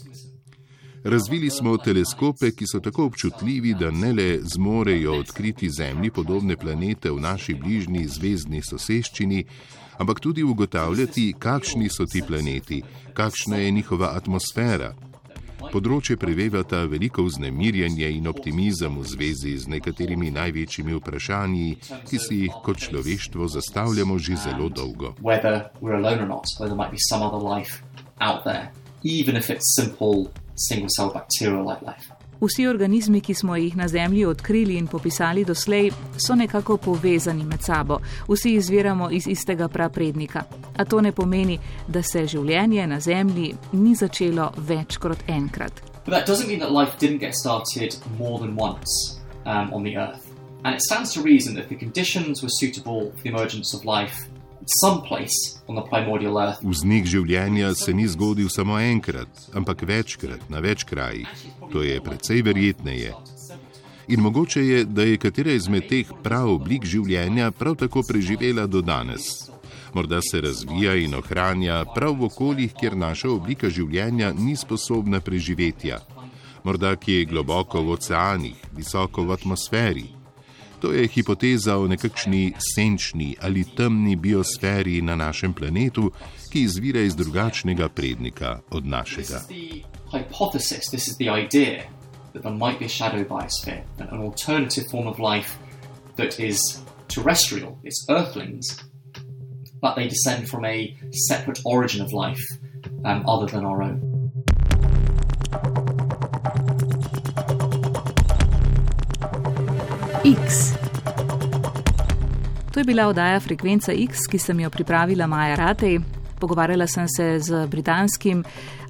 Razvili 1.04 1.50
smo 1.50 1.76
teleskope, 1.76 2.50
ki 2.50 2.66
so 2.66 2.80
tako 2.80 3.04
občutljivi, 3.04 3.74
da 3.74 3.90
ne 3.90 4.12
le 4.12 4.38
zmorejo 4.42 5.18
odkriti 5.18 5.70
Zemlji 5.70 6.10
podobne 6.10 6.56
planete 6.56 7.10
v 7.10 7.20
naši 7.20 7.54
bližnji 7.54 8.06
zvezdni 8.08 8.62
soseščini, 8.62 9.44
ampak 9.98 10.20
tudi 10.20 10.42
ugotavljati, 10.42 11.34
kakšni 11.38 11.88
so 11.88 12.06
ti 12.06 12.22
planeti, 12.26 12.82
kakšna 13.12 13.56
je 13.56 13.70
njihova 13.70 14.14
atmosfera. 14.16 14.94
Področje 15.72 16.16
prevevata 16.16 16.80
veliko 16.88 17.26
vznemirjanje 17.26 18.08
in 18.16 18.28
optimizem 18.28 18.96
v 18.96 19.04
zvezi 19.04 19.52
z 19.58 19.68
nekaterimi 19.74 20.30
največjimi 20.30 20.96
vprašanji, 20.96 21.66
ki 22.08 22.18
si 22.18 22.38
jih 22.46 22.56
kot 22.64 22.80
človeštvo 22.80 23.48
zastavljamo 23.48 24.16
že 24.18 24.38
zelo 24.46 24.70
dolgo. 24.72 25.12
Even 29.04 29.36
if 29.36 29.50
it's 29.50 29.74
simple 29.76 30.32
single 30.56 30.88
cell 30.96 31.10
bacterial 31.14 31.64
like 31.66 31.84
life. 31.86 32.24
Vsi 32.40 32.66
organizmi, 32.66 33.20
ki 33.20 33.34
smo 33.34 33.56
jih 33.56 33.76
na 33.76 33.88
Zemlji 33.88 34.24
odkrili 34.26 34.76
in 34.76 34.86
popisali 34.86 35.44
doslej, 35.44 35.90
so 36.18 36.34
nekako 36.34 36.76
povezani 36.76 37.44
med 37.44 37.62
sabo. 37.62 37.98
Vsi 38.28 38.54
izviramo 38.54 39.10
iz 39.10 39.26
istega 39.26 39.68
praprednika. 39.68 40.42
A 40.76 40.84
to 40.84 41.00
ne 41.00 41.12
pomeni, 41.12 41.58
da 41.88 42.02
se 42.02 42.26
življenje 42.26 42.86
na 42.86 43.00
Zemlji 43.00 43.54
ni 43.72 43.94
začelo 43.94 44.52
več 44.56 44.96
kot 44.96 45.18
enkrat. 45.26 45.82
Um, 49.46 49.86
and 50.64 50.74
it 50.74 50.82
stands 50.82 51.12
to 51.14 51.22
reason 51.22 51.54
that 51.54 51.68
the 51.68 51.76
conditions 51.76 52.42
were 52.42 52.50
suitable 52.60 53.12
for 53.12 53.22
the 53.22 53.28
emergence 53.28 53.76
of 53.76 53.84
life 53.84 54.33
Vznik 56.62 57.06
življenja 57.06 57.74
se 57.74 57.92
ni 57.92 58.06
zgodil 58.08 58.48
samo 58.48 58.78
enkrat, 58.80 59.28
ampak 59.54 59.82
večkrat, 59.82 60.48
na 60.48 60.60
več 60.64 60.84
krajih. 60.88 61.28
To 61.72 61.82
je 61.82 62.00
precej 62.00 62.42
verjetneje. 62.42 63.12
In 64.08 64.20
mogoče 64.20 64.66
je, 64.66 64.84
da 64.84 65.02
je 65.02 65.16
katera 65.16 65.52
izmed 65.52 65.88
teh 65.88 66.08
prav 66.22 66.50
oblik 66.58 66.84
življenja 66.84 67.50
prav 67.50 67.76
tako 67.80 68.02
preživela 68.08 68.66
do 68.66 68.82
danes. 68.84 69.50
Morda 69.94 70.20
se 70.22 70.40
razvija 70.40 70.96
in 70.98 71.14
ohranja 71.14 71.84
prav 71.94 72.16
v 72.18 72.26
okoljih, 72.28 72.74
kjer 72.80 72.96
naša 72.96 73.30
oblika 73.30 73.70
življenja 73.70 74.32
ni 74.32 74.56
sposobna 74.56 75.20
preživetja. 75.20 76.00
Morda 76.64 76.96
kje 76.96 77.24
globoko 77.30 77.82
v 77.84 77.96
oceanih, 77.96 78.60
visoko 78.76 79.24
v 79.24 79.36
atmosferi. 79.38 80.06
To 80.84 80.92
je 80.92 81.08
hipoteza 81.08 81.76
o 81.76 81.86
nekakšni 81.88 82.52
senčni 82.74 83.36
ali 83.40 83.64
temni 83.64 84.16
biosferi 84.16 85.00
na 85.02 85.16
našem 85.16 85.54
planetu, 85.56 86.10
ki 86.52 86.60
izvira 86.60 87.00
iz 87.00 87.16
drugačnega 87.16 87.88
prednika 87.88 88.60
od 88.70 88.86
našega. 88.86 89.40
Hypothesis, 90.12 90.90
this 90.90 91.08
is 91.08 91.16
the 91.16 91.30
idea 91.32 91.88
that 92.32 92.42
there 92.42 92.54
might 92.54 92.78
be 92.78 92.84
a 92.84 92.88
shadow 92.88 93.24
biosphere, 93.24 93.80
an 93.98 94.20
alternative 94.20 94.84
form 94.90 95.08
of 95.08 95.18
life 95.18 95.56
that 96.16 96.38
is 96.38 96.60
terrestrial, 97.08 97.78
it's 97.82 98.04
earthlings, 98.10 98.66
but 99.80 99.96
they 99.96 100.08
descend 100.08 100.50
from 100.50 100.64
a 100.66 100.94
separate 101.28 101.60
origin 101.64 102.04
of 102.04 102.12
life 102.12 102.44
um, 103.04 103.24
other 103.26 103.46
than 103.46 103.64
our 103.64 103.82
own. 103.82 104.00
X. 110.24 110.72
To 112.72 112.80
je 112.80 112.84
bila 112.84 113.08
oddaja 113.08 113.40
Frekvenca 113.40 113.92
X, 113.92 114.26
ki 114.26 114.38
sem 114.38 114.60
jo 114.60 114.70
pripravila 114.70 115.26
Maja 115.26 115.56
Ratej. 115.56 115.98
Pogovarjala 116.40 116.86
sem 116.86 117.08
se 117.08 117.40
z 117.40 117.66
britanskim 117.66 118.44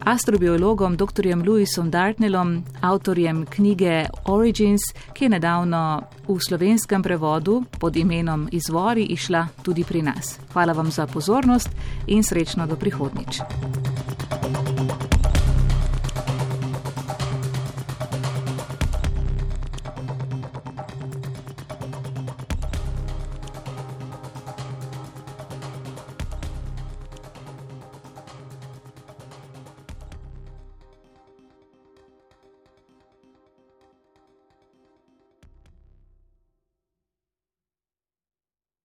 astrobiologom 0.04 0.96
dr. 0.96 1.26
Louisom 1.46 1.90
Dartnellom, 1.90 2.62
avtorjem 2.80 3.46
knjige 3.46 4.06
Origins, 4.24 4.80
ki 5.12 5.24
je 5.24 5.28
nedavno 5.28 6.02
v 6.28 6.38
slovenskem 6.40 7.02
prevodu 7.02 7.64
pod 7.80 7.96
imenom 7.96 8.48
Izvori 8.52 9.02
išla 9.02 9.46
tudi 9.62 9.84
pri 9.84 10.02
nas. 10.02 10.38
Hvala 10.52 10.72
vam 10.72 10.90
za 10.90 11.06
pozornost 11.06 11.68
in 12.06 12.22
srečno 12.22 12.66
do 12.66 12.76
prihodnič. 12.76 13.40